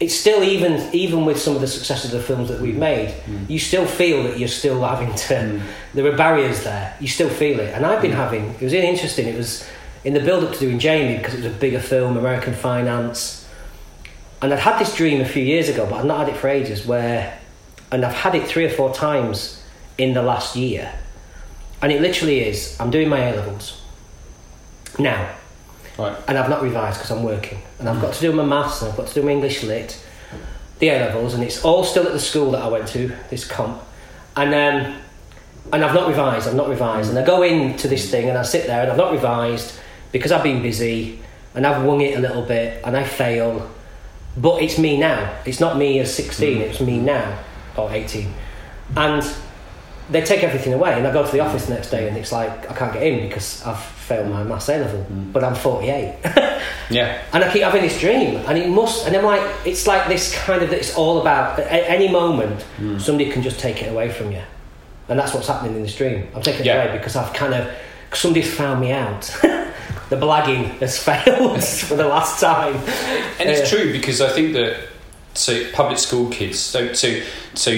[0.00, 3.10] It's still even even with some of the success of the films that we've made,
[3.10, 3.44] hmm.
[3.48, 5.58] you still feel that you're still having to.
[5.58, 5.66] Hmm.
[5.94, 6.96] There are barriers there.
[7.00, 8.16] You still feel it, and I've been hmm.
[8.16, 8.44] having.
[8.54, 9.28] It was really interesting.
[9.28, 9.68] It was
[10.02, 13.39] in the build up to doing Jamie because it was a bigger film, American finance,
[14.42, 16.48] and I'd had this dream a few years ago, but I'd not had it for
[16.48, 16.86] ages.
[16.86, 17.38] Where,
[17.92, 19.62] and I've had it three or four times
[19.98, 20.92] in the last year,
[21.82, 22.76] and it literally is.
[22.80, 23.82] I'm doing my A levels
[24.98, 25.30] now
[25.98, 26.16] Right.
[26.28, 28.90] and I've not revised because I'm working, and I've got to do my maths, and
[28.90, 30.02] I've got to do my English lit,
[30.78, 33.44] the A levels, and it's all still at the school that I went to, this
[33.46, 33.82] comp,
[34.36, 34.96] and um,
[35.72, 38.42] and I've not revised, I've not revised, and I go into this thing and I
[38.42, 39.78] sit there and I've not revised
[40.10, 41.20] because I've been busy
[41.54, 43.70] and I've wung it a little bit and I fail,
[44.36, 45.36] but it's me now.
[45.44, 46.62] It's not me as sixteen, mm.
[46.62, 47.38] it's me now
[47.76, 48.32] or eighteen,
[48.96, 49.22] and
[50.10, 52.32] they take everything away, and I go to the office the next day and it's
[52.32, 55.32] like I can't get in because I've failed my maths A level, mm.
[55.32, 56.18] but I'm forty eight.
[56.90, 57.22] Yeah.
[57.32, 60.34] And I keep having this dream, and it must, and I'm like, it's like this
[60.34, 63.00] kind of, it's all about, at any moment, mm.
[63.00, 64.42] somebody can just take it away from you.
[65.08, 66.28] And that's what's happening in this dream.
[66.34, 66.82] I'm taking it Yeah.
[66.84, 67.72] away because I've kind of,
[68.12, 69.22] somebody's found me out.
[70.10, 72.74] the blagging has failed for the last time.
[73.40, 74.76] And it's true because I think that
[75.34, 76.58] so public school kids.
[76.58, 77.20] So so
[77.54, 77.70] so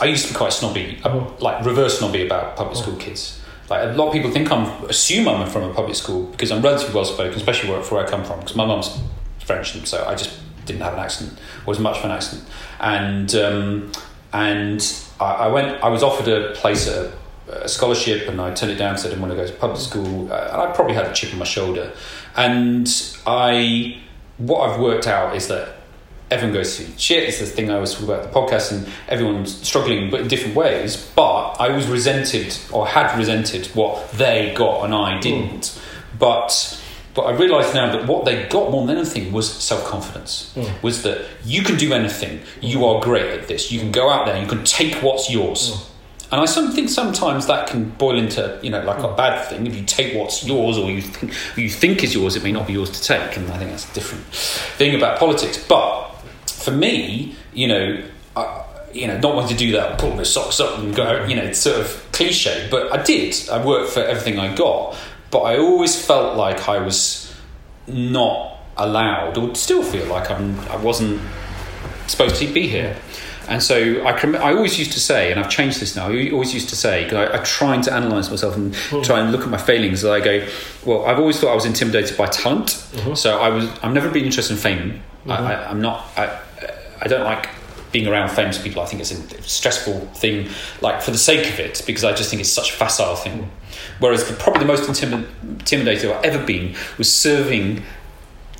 [0.00, 1.40] I used to be quite snobby, uh, Mhm.
[1.40, 3.40] like reverse snobby about public school kids.
[3.68, 6.62] Like a lot of people think I'm assume I'm from a public school because I'm
[6.62, 8.40] relatively well spoken, especially where, where I come from.
[8.40, 8.98] Because my mum's
[9.44, 10.30] French, and so I just
[10.66, 12.42] didn't have an accent or as much of an accent.
[12.80, 13.92] And um,
[14.32, 14.80] and
[15.20, 15.82] I, I went.
[15.82, 17.10] I was offered a place at
[17.48, 19.52] a, a scholarship, and I turned it down because I didn't want to go to
[19.52, 20.32] public school.
[20.32, 21.92] Uh, and I probably had a chip on my shoulder.
[22.36, 22.88] And
[23.26, 23.98] I,
[24.38, 25.74] what I've worked out is that
[26.30, 27.28] everyone goes through shit.
[27.28, 30.54] It's the thing I always talk about the podcast, and everyone's struggling, but in different
[30.54, 31.10] ways.
[31.14, 35.20] But I was resented, or had resented, what they got and I hmm.
[35.20, 35.80] didn't.
[36.18, 36.80] But
[37.14, 40.52] but I realise now that what they got more than anything was self confidence.
[40.54, 40.66] Hmm.
[40.82, 42.40] Was that you can do anything.
[42.60, 43.72] You are great at this.
[43.72, 44.40] You can go out there.
[44.40, 45.74] You can take what's yours.
[45.74, 45.94] Hmm.
[46.30, 49.74] And I think sometimes that can boil into you know like a bad thing if
[49.74, 52.74] you take what's yours or you think you think is yours, it may not be
[52.74, 55.64] yours to take, and I think that's a different thing about politics.
[55.66, 56.10] But
[56.46, 58.04] for me, you know,
[58.36, 61.34] I, you know, not wanting to do that, pull my socks up and go, you
[61.34, 63.34] know, it's sort of cliche, but I did.
[63.50, 64.96] I worked for everything I got,
[65.30, 67.34] but I always felt like I was
[67.86, 71.20] not allowed, or still feel like I'm, I wasn't
[72.06, 72.96] supposed to be here.
[73.48, 76.08] And so I, can, I always used to say, and I've changed this now.
[76.08, 79.00] I always used to say, because I, I trying to analyse myself and hmm.
[79.02, 80.04] try and look at my failings.
[80.04, 80.46] I go,
[80.84, 82.68] well, I've always thought I was intimidated by talent.
[82.68, 83.14] Mm-hmm.
[83.14, 85.02] So I was, I've never been interested in fame.
[85.26, 85.46] I, mm-hmm.
[85.46, 86.06] I, I'm not.
[86.16, 86.40] I,
[87.00, 87.48] I don't like
[87.92, 88.82] being around famous people.
[88.82, 90.48] I think it's a stressful thing,
[90.82, 93.44] like for the sake of it, because I just think it's such a facile thing.
[93.44, 93.48] Hmm.
[94.00, 97.82] Whereas the, probably the most intimi- intimidated I've ever been was serving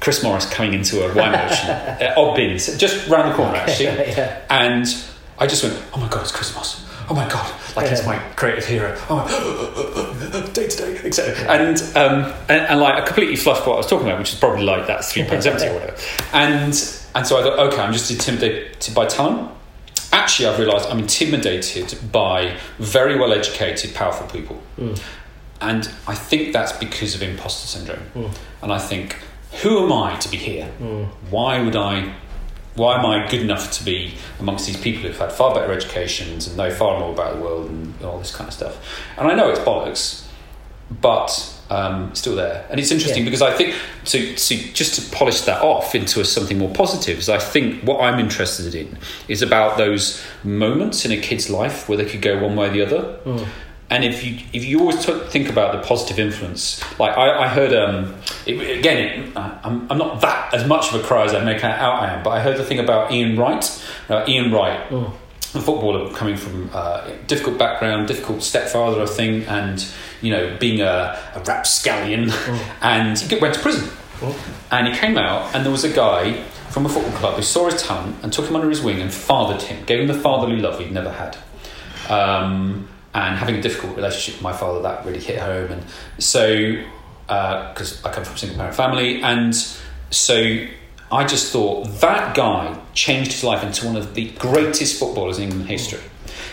[0.01, 3.87] Chris Morris coming into a wine merchant at Oddbins, just round the corner actually.
[4.19, 4.41] Yeah.
[4.51, 4.87] And
[5.39, 6.85] I just went, oh my god, it's Chris Morris.
[7.11, 8.95] Oh my god, like it's my creative hero.
[9.09, 11.51] Oh, day to day, etc.
[11.51, 14.39] And um, and, and like I completely fluffed what I was talking about, which is
[14.39, 15.97] probably like that three pound seventy or whatever.
[16.35, 16.75] And
[17.15, 19.51] and so I thought, okay, I'm just intimidated by talent.
[20.13, 24.57] Actually, I've realised I'm intimidated by very well educated, powerful people.
[24.77, 24.95] Hmm.
[25.61, 28.05] And I think that's because of imposter syndrome.
[28.11, 28.27] Hmm.
[28.63, 29.17] And I think,
[29.63, 30.67] who am I to be here?
[31.31, 32.15] Why would I?
[32.75, 36.47] Why am I good enough to be amongst these people who've had far better educations
[36.47, 38.77] and know far more about the world and all this kind of stuff?
[39.17, 40.25] And I know it's bollocks,
[41.01, 42.67] but um, still there.
[42.71, 43.31] And it's interesting Yeah.
[43.31, 43.75] because I think
[44.07, 47.83] to, to just to polish that off into a, something more positive is I think
[47.83, 48.97] what I'm interested in
[49.27, 52.71] is about those moments in a kid's life where they could go one way or
[52.71, 53.19] the other.
[53.91, 57.49] And if you if you always t- think about the positive influence, like I, I
[57.49, 58.14] heard um,
[58.45, 61.64] it, again, it, I'm, I'm not that as much of a cry as I make
[61.64, 63.84] out I am, but I heard the thing about Ian Wright.
[64.11, 64.93] Uh, Ian Wright,
[65.55, 69.86] a footballer coming from uh, difficult background, difficult stepfather, I think, and
[70.20, 72.30] you know being a, a rapscallion,
[72.82, 73.89] and he went to prison.
[74.70, 77.70] And he came out, and there was a guy from a football club who saw
[77.70, 80.59] his talent and took him under his wing and fathered him, gave him the fatherly
[80.59, 81.39] love he'd never had.
[82.11, 82.89] Um,
[83.19, 85.73] and having a difficult relationship with my father, that really hit home.
[85.73, 85.85] And
[86.19, 86.81] so,
[87.29, 89.55] uh, because I come from a single parent family, and
[90.11, 90.66] so
[91.11, 95.45] I just thought that guy changed his life into one of the greatest footballers in
[95.45, 96.01] England history.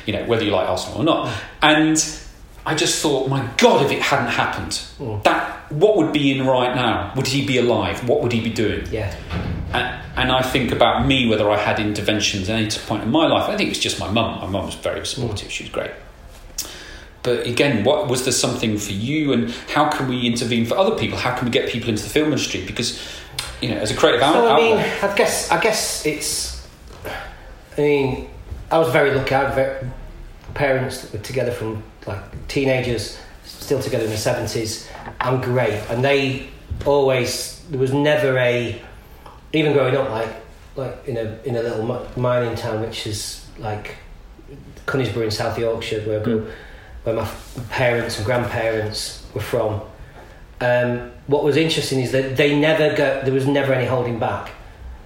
[0.06, 1.34] You know, whether you like Arsenal or not.
[1.62, 1.98] And
[2.66, 5.24] I just thought, my God, if it hadn't happened, mm.
[5.24, 7.14] that what would be in right now?
[7.16, 8.08] Would he be alive?
[8.08, 8.88] What would he be doing?
[8.92, 9.16] Yeah.
[9.74, 13.28] And, and I think about me, whether I had interventions at any point in my
[13.28, 13.50] life.
[13.50, 14.40] I think it was just my mum.
[14.42, 15.50] My mum was very supportive.
[15.50, 15.52] Mm.
[15.52, 15.92] She was great.
[17.26, 20.96] But again, what was there something for you, and how can we intervene for other
[20.96, 21.18] people?
[21.18, 22.64] How can we get people into the film industry?
[22.66, 23.02] Because
[23.62, 26.68] you know, as a creative So out- I mean, outlet, I guess I guess it's.
[27.78, 28.30] I mean,
[28.72, 29.36] I was very lucky.
[29.36, 29.88] I had very,
[30.54, 34.88] parents that were together from like teenagers, still together in the seventies,
[35.20, 35.82] and great.
[35.90, 36.50] And they
[36.86, 38.80] always there was never a,
[39.54, 40.30] even growing up like
[40.76, 43.96] like in a in a little mining town which is like
[44.86, 46.52] Conisbrough in South Yorkshire where I grew, mm.
[47.06, 47.28] Where my
[47.70, 49.82] parents and grandparents were from.
[50.60, 53.22] Um, what was interesting is that they never go.
[53.24, 54.52] There was never any holding back.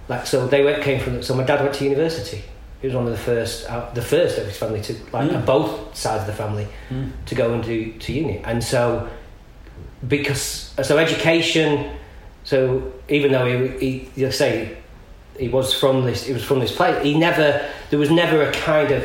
[0.08, 1.22] Like so, they went, came from.
[1.22, 2.42] So my dad went to university.
[2.80, 5.44] He was one of the first, uh, the first of his family to like Mm.
[5.44, 7.10] both sides of the family Mm.
[7.26, 8.40] to go and do to uni.
[8.44, 9.08] And so,
[10.08, 11.90] because so education.
[12.44, 14.78] So even though he, he you say
[15.38, 17.02] he was from this, he was from this place.
[17.02, 17.60] He never.
[17.90, 19.04] There was never a kind of.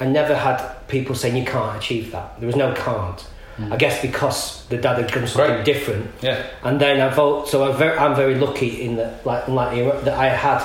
[0.00, 2.38] I never had people saying you can't achieve that.
[2.40, 3.24] There was no can't.
[3.72, 5.64] I guess because the dad had done something Right.
[5.64, 7.48] different, yeah, and then I vote.
[7.48, 10.62] So I'm very, I'm very lucky in that, like, like that I had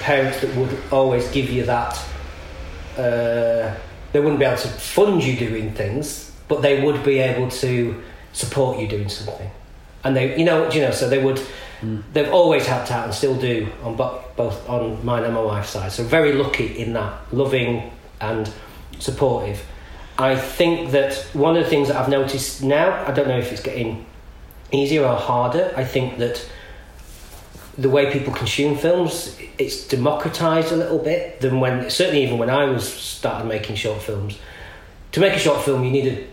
[0.00, 1.92] parents that would always give you that.
[2.96, 3.74] Uh,
[4.12, 8.02] they wouldn't be able to fund you doing things, but they would be able to
[8.32, 9.50] support you doing something.
[10.02, 11.40] And they, you know, you know, so they would.
[12.14, 15.70] They've always helped out and still do on bo- both on mine and my wife's
[15.70, 15.92] side.
[15.92, 18.50] So very lucky in that, loving and
[19.00, 19.66] supportive.
[20.18, 23.52] I think that one of the things that I've noticed now, I don't know if
[23.52, 24.06] it's getting
[24.70, 25.72] easier or harder.
[25.76, 26.46] I think that
[27.78, 32.50] the way people consume films, it's democratized a little bit than when certainly even when
[32.50, 34.38] I was started making short films.
[35.12, 36.28] To make a short film, you needed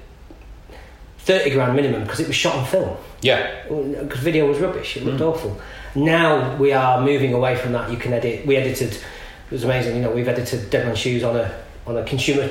[1.20, 2.98] thirty grand minimum because it was shot on film.
[3.22, 5.24] yeah, Because video was rubbish, it looked hmm.
[5.24, 5.62] awful.
[5.96, 7.90] Now we are moving away from that.
[7.90, 8.46] You can edit.
[8.46, 8.94] We edited.
[8.94, 9.96] It was amazing.
[9.96, 11.58] You know, we've edited Dead Man's Shoes on a
[11.88, 12.50] on a consumer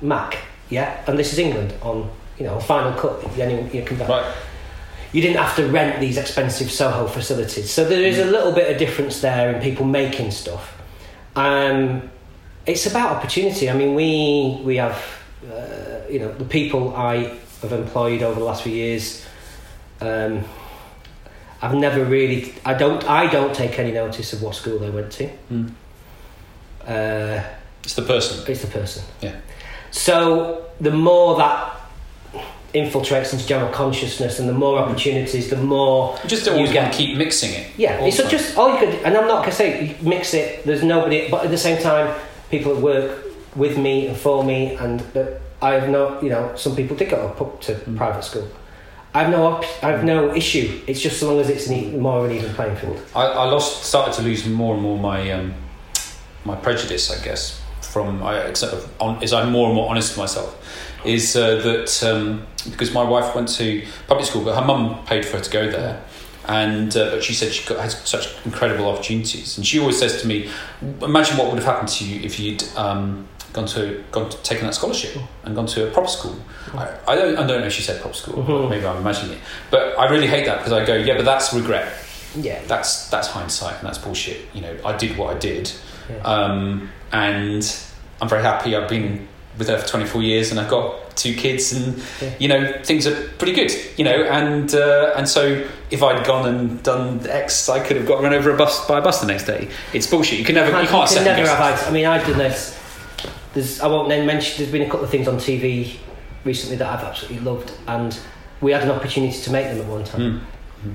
[0.00, 0.38] Mac.
[0.70, 3.24] Yeah, and this is England on you know Final Cut.
[3.38, 4.34] Anyone you can right.
[5.12, 7.70] you didn't have to rent these expensive Soho facilities.
[7.70, 10.74] So there is a little bit of difference there in people making stuff.
[11.36, 12.10] Um,
[12.66, 13.70] it's about opportunity.
[13.70, 15.02] I mean, we we have
[15.50, 19.24] uh, you know the people I have employed over the last few years.
[20.00, 20.44] Um,
[21.60, 22.54] I've never really.
[22.64, 23.08] I don't.
[23.08, 25.30] I don't take any notice of what school they went to.
[25.50, 25.72] Mm.
[26.86, 27.42] Uh,
[27.88, 28.44] It's the person.
[28.52, 29.02] it's the person.
[29.22, 29.36] Yeah.
[29.90, 31.74] So the more that
[32.74, 36.92] infiltrates into general consciousness, and the more opportunities, the more You just always you get.
[36.92, 37.66] to keep mixing it.
[37.78, 40.66] Yeah, all it's just all you could, and I'm not gonna say mix it.
[40.66, 42.14] There's nobody, but at the same time,
[42.50, 43.24] people that work
[43.56, 47.08] with me and for me, and that I have no, you know, some people did
[47.08, 47.96] go up to Mm.
[47.96, 48.46] private school.
[49.14, 50.82] I have no, op- I have no issue.
[50.86, 53.00] It's just so long as it's an e- more of an even playing field.
[53.16, 55.54] I, I lost, started to lose more and more my um,
[56.44, 57.60] my prejudice, I guess,
[57.98, 60.50] from I sort of on, as I'm more and more honest with myself,
[61.04, 65.24] is uh, that um, because my wife went to public school, but her mum paid
[65.24, 66.02] for her to go there.
[66.46, 70.22] And uh, but she said she got, had such incredible opportunities, and she always says
[70.22, 70.48] to me,
[71.02, 74.64] "Imagine what would have happened to you if you'd um, gone to gone to taken
[74.66, 76.36] that scholarship and gone to a proper school."
[76.74, 78.70] I, I don't I don't know if she said proper school, Mhm.
[78.72, 81.52] maybe I'm imagining it, but I really hate that because I go, "Yeah, but that's
[81.52, 81.92] regret."
[82.34, 84.38] Yeah, that's that's hindsight and that's bullshit.
[84.54, 85.70] You know, I did what I did,
[86.08, 86.16] Yeah.
[86.22, 87.62] um, and
[88.20, 88.74] I'm very happy.
[88.76, 89.26] I've been
[89.58, 92.30] with her for 24 years, and I've got two kids, and Yeah.
[92.38, 93.72] you know things are pretty good.
[93.96, 98.06] You know, and uh, and so if I'd gone and done X, I could have
[98.06, 99.68] got run over a bus by a bus the next day.
[99.92, 100.38] It's bullshit.
[100.38, 101.60] You can never, you can't can never have.
[101.84, 102.76] I, I mean, I've done this.
[103.54, 104.58] There's, I won't then mention.
[104.58, 105.96] There's been a couple of things on TV
[106.44, 108.16] recently that I've absolutely loved, and
[108.60, 110.42] we had an opportunity to make them at one time.
[110.84, 110.94] Mm.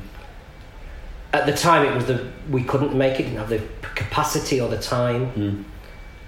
[1.34, 3.24] At the time, it was the we couldn't make it.
[3.24, 3.61] Didn't have the
[3.95, 5.63] capacity or the time Mm.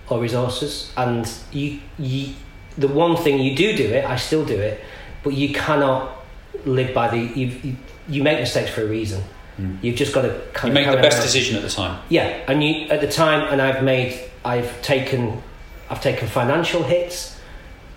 [0.10, 2.34] Or resources, and you, you,
[2.78, 4.06] the one thing you do do it.
[4.06, 4.82] I still do it,
[5.24, 6.18] but you cannot
[6.66, 7.18] live by the.
[7.18, 7.76] You, you,
[8.08, 9.24] you make mistakes for a reason.
[9.60, 9.82] Mm.
[9.82, 11.24] You've just got to You kind make the best on.
[11.24, 12.02] decision at the time.
[12.10, 15.42] Yeah, and you at the time, and I've made, I've taken,
[15.90, 17.40] I've taken financial hits.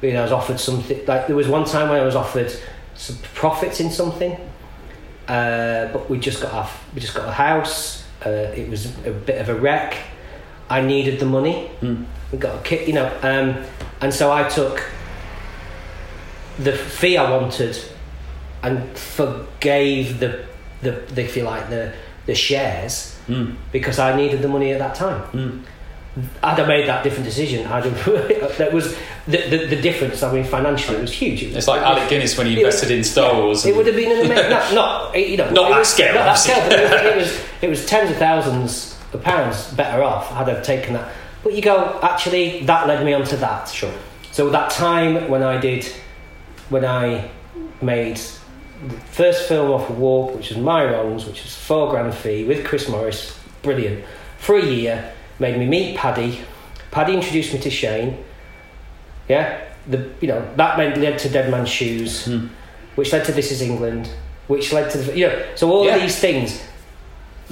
[0.01, 2.53] You know, I was offered something like there was one time when I was offered
[2.95, 4.33] some profits in something,
[5.27, 6.85] uh, but we just got off.
[6.95, 8.07] We just got a house.
[8.25, 9.97] Uh, it was a bit of a wreck.
[10.71, 11.71] I needed the money.
[11.81, 12.05] Mm.
[12.33, 13.65] We got a kit, you know, um,
[14.01, 14.83] And so I took
[16.59, 17.79] the fee I wanted
[18.63, 20.45] and forgave the,
[20.83, 21.93] the, the if you like, the,
[22.27, 23.57] the shares Mm.
[23.73, 25.21] because I needed the money at that time.
[25.33, 25.63] Mm.
[26.43, 28.97] Had I made that different decision, I'd have, that was
[29.27, 30.23] the, the, the difference.
[30.23, 31.43] I mean, financially, it was huge.
[31.43, 33.67] It was- It's like Alec Guinness when he it was- invested in Star Wars.
[33.67, 36.25] It would have been an amazing, not, not you know, Not that was- scale, not
[36.25, 40.03] that scale, but it was, it was it was tens of thousands of pounds better
[40.03, 41.13] off had I taken that.
[41.43, 43.69] But you go, actually, that led me onto that.
[43.69, 43.93] Sure.
[44.33, 45.85] So that time when I did,
[46.69, 47.31] when I
[47.81, 48.17] made
[48.87, 52.45] the first film off of Warp, which was My Wrongs, which was four grand fee
[52.45, 54.05] with Chris Morris, brilliant.
[54.39, 56.41] For a year, made me meet Paddy.
[56.91, 58.23] Paddy introduced me to Shane.
[59.29, 62.47] Yeah, the you know that meant led to Dead Man's Shoes, Hmm.
[62.95, 64.09] which led to This Is England,
[64.47, 65.43] which led to the, you know.
[65.55, 65.97] So all Yeah.
[65.97, 66.61] of these things,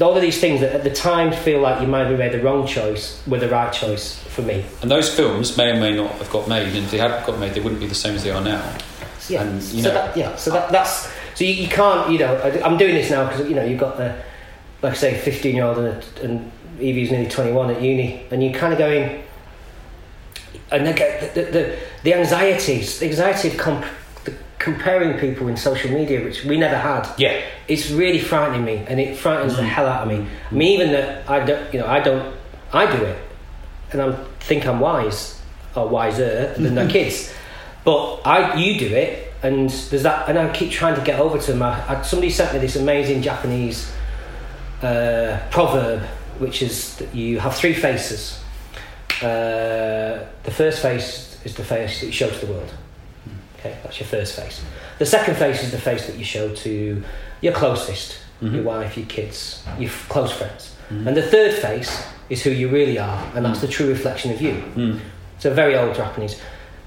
[0.00, 2.40] all of these things that at the time feel like you might have made the
[2.40, 4.64] wrong choice were the right choice for me.
[4.82, 7.38] And those films may or may not have got made, and if they hadn't got
[7.38, 8.76] made, they wouldn't be the same as they are now.
[9.28, 9.42] Yeah.
[9.42, 10.36] And, you so know- that, yeah.
[10.36, 13.48] So that, that's so you, you can't you know I, I'm doing this now because
[13.48, 14.16] you know you've got the
[14.82, 18.42] like I say 15 year old and, a, and Evie's nearly 21 at uni and
[18.42, 19.22] you're kind of going
[20.70, 23.88] and they get the, the, the, the anxieties the anxiety of comp, the
[24.66, 27.40] comparing people in social media which we never had Yeah.
[27.68, 30.18] it's really frightening me and it frightens the hell out of me.
[30.50, 32.34] I mean even that I don't you know I don't
[32.72, 33.18] I do it
[33.92, 34.06] and I
[34.48, 35.40] think I'm wise
[35.76, 37.32] or wiser than the kids.
[37.84, 38.02] But
[38.34, 41.52] I you do it and there's that and I keep trying to get over to
[41.52, 43.78] them I, I, somebody sent me this amazing Japanese
[44.82, 46.00] uh, proverb
[46.44, 48.40] which is that you have three faces.
[49.22, 52.72] Uh, the first face is the face that you show to the world
[53.66, 54.62] okay that's your first face
[54.98, 57.02] the second face is the face that you show to
[57.40, 62.42] your closest your wife your kids your f- close friends and the third face is
[62.44, 65.00] who you really are and that's the true reflection of you Mm.
[65.36, 66.40] it's a very old Japanese.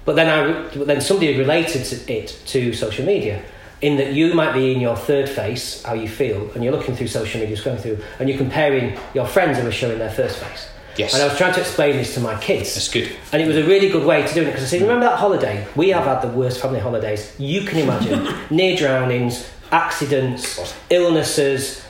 [0.06, 0.42] But then I,
[0.78, 3.42] but then somebody related to it to social media,
[3.82, 6.96] in that you might be in your third face, how you feel, and you're looking
[6.96, 10.38] through social media, going through, and you're comparing your friends who are showing their first
[10.40, 10.68] face.
[10.98, 11.14] Yes.
[11.14, 12.74] And I was trying to explain this to my kids.
[12.76, 13.16] That's good.
[13.32, 15.18] And it was a really good way to do it because I said, remember that
[15.18, 15.68] holiday?
[15.76, 18.36] We have had the worst family holidays you can imagine.
[18.50, 21.84] Near drownings, accidents, illnesses,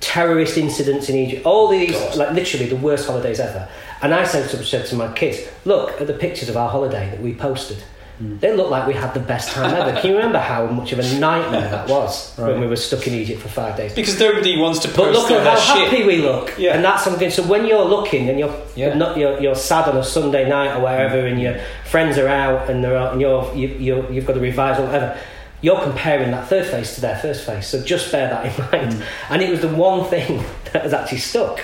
[0.00, 2.16] terrorist incidents in Egypt, all these, God.
[2.16, 3.68] like literally the worst holidays ever.
[4.00, 7.10] And I said to, said to my kids, look at the pictures of our holiday
[7.10, 7.82] that we posted.
[8.18, 8.36] Hmm.
[8.38, 9.98] They look like we had the best time ever.
[10.00, 13.14] Can you remember how much of a nightmare that was when we were stuck in
[13.14, 13.94] Egypt for five days?
[13.94, 15.88] Because nobody wants to But look at how shit.
[15.88, 16.74] happy we look, Yeah.
[16.74, 17.30] and that's something.
[17.30, 18.94] So when you're looking and you're Yeah.
[18.94, 22.68] not you're, you're sad on a Sunday night or wherever, and your friends are out
[22.68, 25.16] and they're out, and you're you, you're you've got a revise or whatever,
[25.60, 27.68] you're comparing that third face to their first face.
[27.68, 28.92] So just bear that in mind.
[28.94, 29.02] Mm.
[29.30, 30.42] And it was the one thing
[30.72, 31.60] that has actually stuck.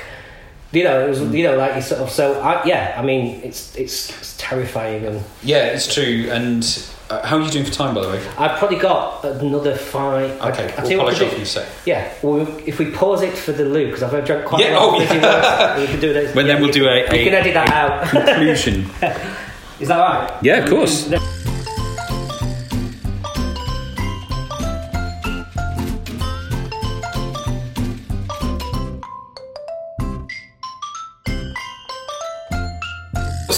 [0.75, 1.37] You know, it was Mm.
[1.37, 2.11] you know like you sort of.
[2.11, 6.29] So I, yeah, I mean, it's, it's it's terrifying, and Yeah, it's true.
[6.31, 6.63] And
[7.11, 8.21] uh, how are you doing for time, by the way?
[8.39, 10.31] I've probably got another five.
[10.41, 11.69] Okay, I, tell we'll polish off in a sec.
[11.87, 14.81] Yeah, well, if we pause it for the loop, because I've drunk quite Yeah, a
[14.81, 15.79] lot oh, yeah.
[15.81, 16.35] we can do this.
[16.35, 18.09] Well, then we'll you do a- You a- can edit that out.
[18.27, 18.87] Conclusion.
[19.81, 20.43] Is that right?
[20.43, 21.09] Yeah, of course.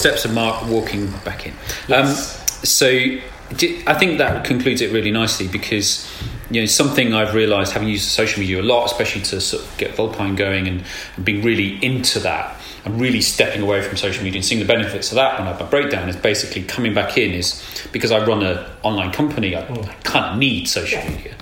[0.07, 1.53] Steps of Mark walking back in.
[1.93, 6.09] Um, so I think that concludes it really nicely because
[6.49, 9.79] you know something I've realised having used social media a lot, especially to sort of
[9.79, 10.85] get Vulpine going and,
[11.17, 14.67] and being really into that and really stepping away from social media and seeing the
[14.67, 18.13] benefits of that when I have my breakdown is basically coming back in is because
[18.13, 21.35] I run an online company I, I kind of need social media.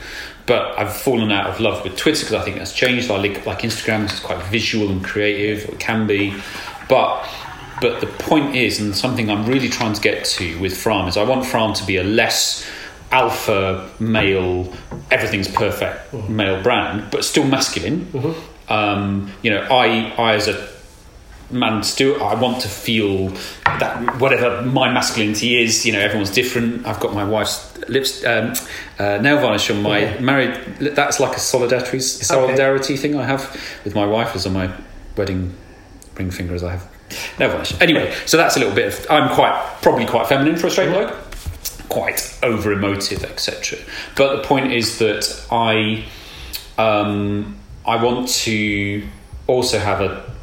[0.47, 3.11] But I've fallen out of love with Twitter because I think that's changed.
[3.11, 6.35] I like, like Instagram it's quite visual and creative, or it can be.
[6.89, 7.27] But
[7.81, 11.17] but the point is, and something I'm really trying to get to with Fram is
[11.17, 12.67] I want Fram to be a less
[13.11, 14.73] alpha male,
[15.11, 18.09] everything's perfect male brand, but still masculine.
[18.69, 20.69] Um, you know, I I as a
[21.51, 23.29] man still I want to feel
[23.65, 26.87] that whatever my masculinity is, you know, everyone's different.
[26.87, 28.55] I've got my wife's lips um,
[28.99, 30.21] uh, nail varnish on my Okay.
[30.23, 30.55] married.
[30.81, 33.43] That's like a solidarity solidarity thing I have
[33.85, 34.71] with my wife as on my
[35.17, 35.55] wedding
[36.17, 36.89] ring finger as I have
[37.39, 37.81] nail varnish.
[37.81, 39.07] Anyway, so that's a little bit of.
[39.11, 41.17] I'm quite probably quite feminine for a straight bloke,
[41.89, 43.79] quite over emotive, etc.
[44.17, 46.05] But the point is that I
[46.79, 49.07] um, I want to
[49.47, 50.35] also have a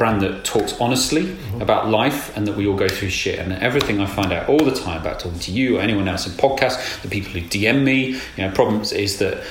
[0.00, 4.00] brand that talks honestly about life and that we all go through shit and everything
[4.00, 7.02] I find out all the time about talking to you or anyone else in podcasts,
[7.02, 9.44] the people who DM me, you know, problems is that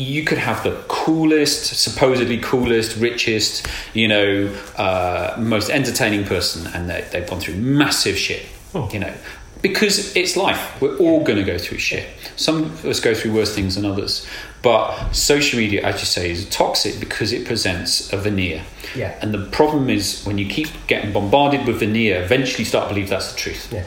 [0.00, 6.88] you could have the coolest, supposedly coolest, richest, you know, uh, most entertaining person, and
[6.88, 8.46] they, they've gone through massive shit.
[8.92, 9.14] You know,
[9.62, 10.80] because it's life.
[10.80, 12.08] We're all going to go through shit.
[12.36, 14.26] Some of us go through worse things than others.
[14.62, 18.62] But social media, as you say, is toxic because it presents a veneer.
[18.94, 19.18] Yeah.
[19.22, 22.94] And the problem is when you keep getting bombarded with veneer, eventually you start to
[22.94, 23.72] believe that's the truth.
[23.72, 23.86] Yeah.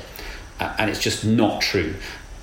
[0.78, 1.96] And it's just not true.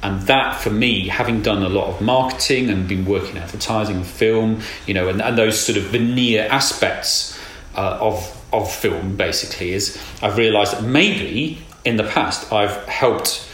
[0.02, 4.06] And that, for me, having done a lot of marketing and been working advertising and
[4.06, 7.38] film, you know, and, and those sort of veneer aspects
[7.76, 13.46] uh, of of film, basically, is I've realised that maybe in the past I've helped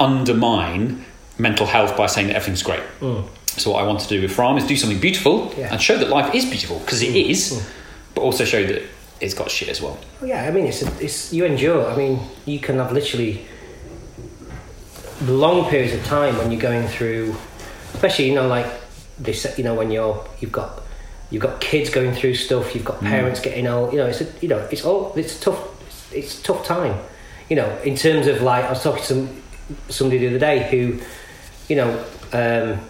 [0.00, 1.04] undermine
[1.38, 2.82] mental health by saying that everything's great.
[3.00, 3.28] Mm.
[3.46, 5.72] So what I want to do with Fram is do something beautiful Yeah.
[5.72, 7.30] and show that life is beautiful because it mm.
[7.30, 7.70] is, mm.
[8.14, 8.82] but also show that
[9.20, 9.98] it's got shit as well.
[10.20, 11.90] Well, yeah, I mean, it's, a, it's you endure.
[11.90, 13.46] I mean, you can have literally
[15.22, 17.34] long periods of time when you're going through,
[17.94, 18.66] especially you know, like
[19.18, 19.46] this.
[19.58, 20.82] You know, when you're you've got
[21.30, 23.92] you've got kids going through stuff, you've got parents getting old.
[23.92, 25.82] You know, it's a, you know, it's all it's tough.
[25.86, 26.98] It's, it's a tough time.
[27.48, 29.42] You know, in terms of like I was talking to some,
[29.88, 31.00] somebody the other day who,
[31.68, 31.98] you know,
[32.32, 32.80] um,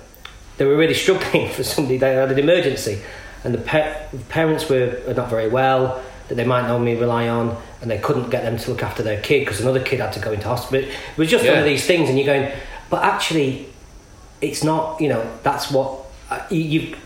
[0.56, 1.98] they were really struggling for somebody.
[1.98, 3.00] They had an emergency,
[3.44, 3.96] and the pa-
[4.28, 6.02] parents were not very well.
[6.28, 9.20] That they might normally rely on, and they couldn't get them to look after their
[9.20, 10.88] kid because another kid had to go into hospital.
[10.88, 12.52] It was just one of these things, and you're going,
[12.90, 13.68] but actually,
[14.40, 15.00] it's not.
[15.00, 16.00] You know, that's what
[16.30, 16.60] uh, you.
[16.60, 16.96] you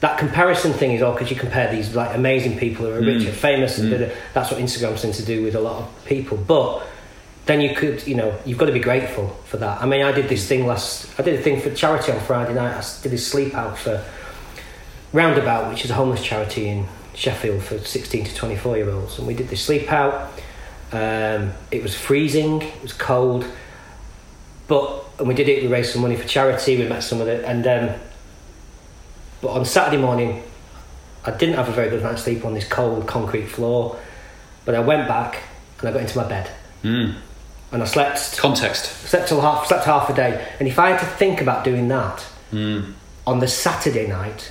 [0.00, 3.24] that comparison thing is all because you compare these like amazing people who are rich
[3.24, 4.12] and famous, and da-da.
[4.34, 6.36] that's what Instagram seems to do with a lot of people.
[6.36, 6.86] But
[7.46, 9.80] then you could, you know, you've got to be grateful for that.
[9.80, 11.18] I mean, I did this thing last.
[11.18, 12.76] I did a thing for charity on Friday night.
[12.76, 14.04] I did a sleep out for
[15.12, 19.26] Roundabout, which is a homeless charity in Sheffield for 16 to 24 year olds, and
[19.26, 20.30] we did this sleep out.
[20.92, 22.62] Um, it was freezing.
[22.62, 23.44] It was cold,
[24.68, 25.62] but and we did it.
[25.62, 26.76] We raised some money for charity.
[26.76, 27.66] We met some of the and.
[27.66, 28.00] Um,
[29.42, 30.42] but on Saturday morning,
[31.24, 33.98] I didn't have a very good night's sleep on this cold concrete floor.
[34.64, 35.38] But I went back
[35.80, 36.50] and I got into my bed
[36.82, 37.14] Mm.
[37.72, 39.08] and I slept Context.
[39.08, 40.44] slept till half slept half a day.
[40.58, 42.92] And if I had to think about doing that Mm.
[43.26, 44.50] on the Saturday night,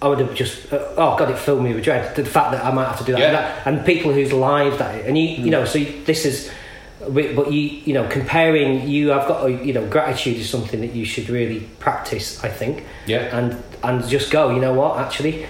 [0.00, 2.14] I would have just uh, oh god, it filled me with dread.
[2.14, 3.32] The fact that I might have to do that, Yeah.
[3.32, 5.50] That- and people whose lives that and you you hmm.
[5.50, 6.50] know so this is.
[6.98, 10.92] But you, you know, comparing you, I've got, a, you know, gratitude is something that
[10.92, 12.42] you should really practice.
[12.42, 13.38] I think, Yeah.
[13.38, 14.50] and and just go.
[14.50, 14.98] You know what?
[14.98, 15.46] Actually,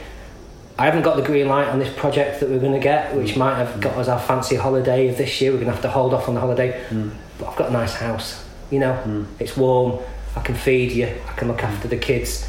[0.79, 3.33] I haven't got the green light on this project that we're going to get, which
[3.35, 3.39] hmm.
[3.39, 5.53] might have got us our fancy holiday of this year.
[5.53, 6.85] We're going to have to hold off on the holiday.
[6.89, 7.11] Hmm.
[7.39, 8.45] But I've got a nice house.
[8.71, 10.01] You know, it's warm.
[10.35, 11.07] I can feed you.
[11.07, 12.47] I can look after the kids.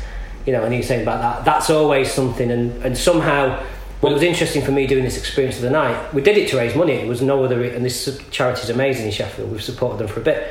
[0.47, 1.45] You know, and you're saying about that.
[1.45, 2.49] That's always something.
[2.49, 3.63] And and somehow,
[4.01, 6.57] what was interesting for me doing this experience of the night, we did it to
[6.57, 6.93] raise money.
[6.93, 7.63] It was no other.
[7.63, 9.51] And this charity is amazing in Sheffield.
[9.51, 10.47] We've supported them for a bit.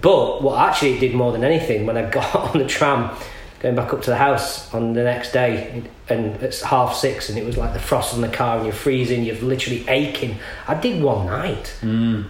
[0.00, 3.16] But what actually it did more than anything, when I got on the tram
[3.60, 7.38] going back up to the house on the next day, and it's half six, and
[7.38, 10.38] it was like the frost on the car, and you're freezing, you're literally aching.
[10.66, 12.24] I did one night, mm.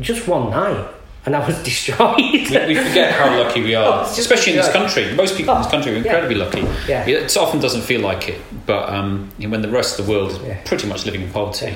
[0.00, 0.88] just one night,
[1.24, 2.16] and I was destroyed.
[2.18, 5.14] We, we forget how lucky we Oh, are, just especially in this country.
[5.14, 6.02] Most people in this Oh, country are yeah.
[6.02, 6.60] incredibly lucky.
[6.88, 7.06] Yeah.
[7.06, 10.38] It often doesn't feel like it, but um, when the rest of the world is
[10.38, 10.60] Yeah.
[10.64, 11.66] pretty much living in poverty,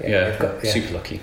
[0.00, 0.08] Yeah.
[0.08, 0.72] yeah, Yeah, got- yeah.
[0.72, 1.20] super lucky.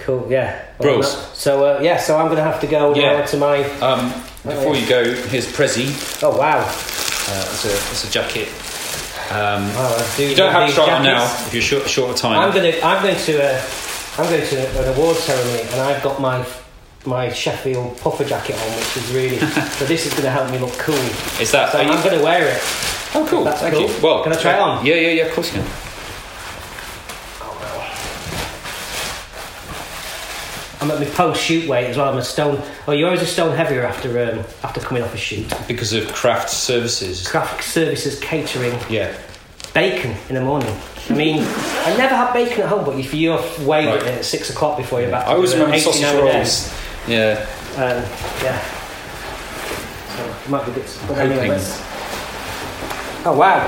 [0.00, 0.62] cool, yeah.
[0.78, 1.08] Bros.
[1.36, 3.18] So uh, yeah, so I'm going to have to go Yeah.
[3.20, 3.64] now to my.
[3.80, 4.12] Um,
[4.44, 4.80] before yeah.
[4.82, 6.22] you go, here's Prezi.
[6.22, 6.58] Oh wow!
[6.60, 8.46] Uh, it's, a, it's a jacket.
[9.28, 12.16] Um, wow do you don't have to try on now if you're short, short of
[12.16, 12.38] time.
[12.38, 12.84] I'm going to.
[12.84, 13.42] I'm going to.
[13.42, 13.60] Uh,
[14.18, 16.44] I'm going to an award ceremony, and I've got my
[17.06, 19.38] my Sheffield puffer jacket on, which is really.
[19.78, 20.94] so this is going to help me look cool.
[21.40, 21.72] Is that?
[21.72, 22.60] So I'm going to wear it.
[23.14, 23.44] oh, cool.
[23.44, 23.88] That's Thank cool.
[23.88, 23.94] you.
[24.02, 24.84] Well, Can I try it on?
[24.84, 25.26] Yeah, yeah, yeah.
[25.26, 25.70] Of course you can.
[27.42, 27.56] Oh,
[30.80, 30.84] no.
[30.84, 32.10] I'm at my post shoot weight as well.
[32.12, 32.60] I'm a stone.
[32.86, 35.52] Oh, you're always a stone heavier after um, after coming off a shoot.
[35.68, 37.26] Because of craft services.
[37.26, 39.16] Craft services catering Yeah.
[39.74, 40.74] bacon in the morning.
[41.08, 44.02] I mean, I never had bacon at home, but if you're weighed Right.
[44.02, 46.72] at six o'clock before you're back, I always do remember 80 sausage rolls.
[47.08, 47.46] Yeah.
[47.76, 48.02] Um,
[48.42, 48.60] yeah.
[50.16, 50.98] So it might be bits.
[51.06, 51.80] But anyway, let's.
[53.24, 53.64] Oh wow,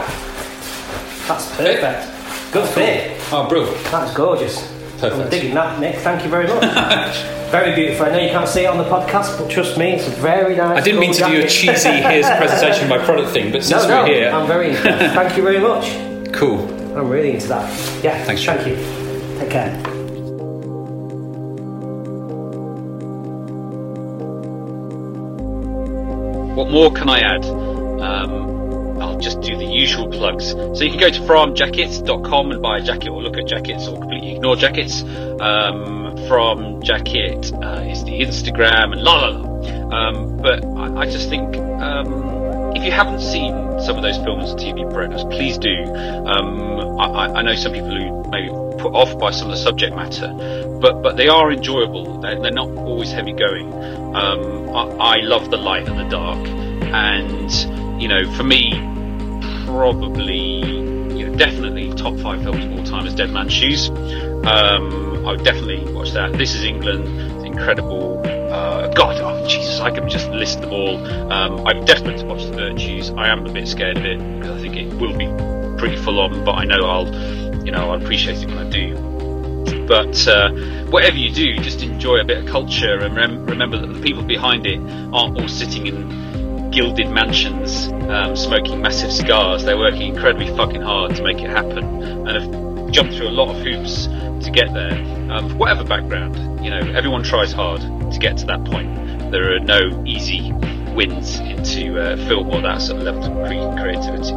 [1.27, 2.53] that's perfect.
[2.53, 3.21] Good fit.
[3.33, 3.77] Oh, brilliant.
[3.87, 4.67] That's gorgeous.
[4.99, 5.23] Perfect.
[5.23, 5.97] I'm digging that, Nick.
[5.97, 6.65] Thank you very much.
[7.51, 8.07] very beautiful.
[8.07, 10.57] I know you can't see it on the podcast, but trust me, it's a very
[10.57, 10.79] nice.
[10.79, 13.63] I didn't mean to gold do a cheesy here's a presentation my product thing, but
[13.63, 14.75] since No, no, we're here, I'm very.
[14.75, 16.33] Thank you very much.
[16.33, 16.67] cool.
[16.97, 17.69] I'm really into that.
[18.03, 18.25] Yeah.
[18.25, 18.77] Thanks, Thank you.
[19.39, 19.98] Take care.
[26.59, 27.45] What more can I add?
[27.45, 30.51] Um, I'll just do the usual plugs.
[30.51, 33.97] So you can go to framjackets.com and buy a jacket or look at jackets or
[33.97, 35.03] completely ignore jackets.
[35.39, 39.97] Um, Fram Jacket uh, is the Instagram and la la la.
[39.97, 44.51] Um, but I, I just think um, if you haven't seen some of those films
[44.51, 45.75] and TV programs, please do.
[46.27, 49.63] Um, I, I, know some people who may be put off by some of the
[49.63, 50.33] subject matter,
[50.81, 52.21] but but they are enjoyable.
[52.21, 53.73] They're, they're not always heavy going.
[54.15, 56.47] Um, I, I, love the light and the dark,
[56.93, 58.73] and you know, for me,
[59.65, 60.61] probably,
[61.37, 63.91] definitely top five films of all time is Dead Man's Shoes.
[63.91, 66.33] Um, I would definitely watch that.
[66.33, 67.07] This is England.
[67.37, 68.38] It's incredible.
[68.51, 70.97] Uh, God, oh, Jesus, I can just list them all.
[71.33, 73.11] Um, I'm desperate to watch The Virtues.
[73.11, 75.27] I am a bit scared of it because I think it will be
[75.79, 77.07] pretty full on, but I know I'll,
[77.65, 79.87] you know, I'll appreciate it when I do.
[79.87, 80.51] But uh,
[80.91, 84.23] whatever you do, just enjoy a bit of culture and rem- remember that the people
[84.23, 84.79] behind it
[85.13, 89.65] aren't all sitting in gilded mansions um, smoking massive cigars.
[89.65, 93.55] They're working incredibly fucking hard to make it happen and have jumped through a lot
[93.55, 94.93] of hoops to get there.
[95.31, 99.31] Um, whatever background, you know, everyone tries hard to get to that point.
[99.31, 100.53] There are no easy
[100.95, 104.33] wins into uh, film or that sort of level of cre- creativity.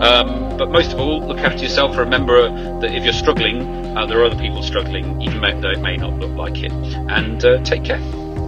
[0.00, 1.96] Um, but most of all, look after yourself.
[1.96, 2.48] Remember
[2.80, 6.14] that if you're struggling, uh, there are other people struggling, even though it may not
[6.14, 6.72] look like it.
[6.72, 8.00] And uh, take care.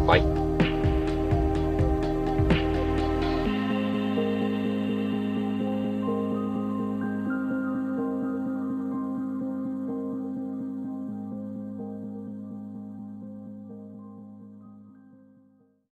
[0.07, 0.42] Bye.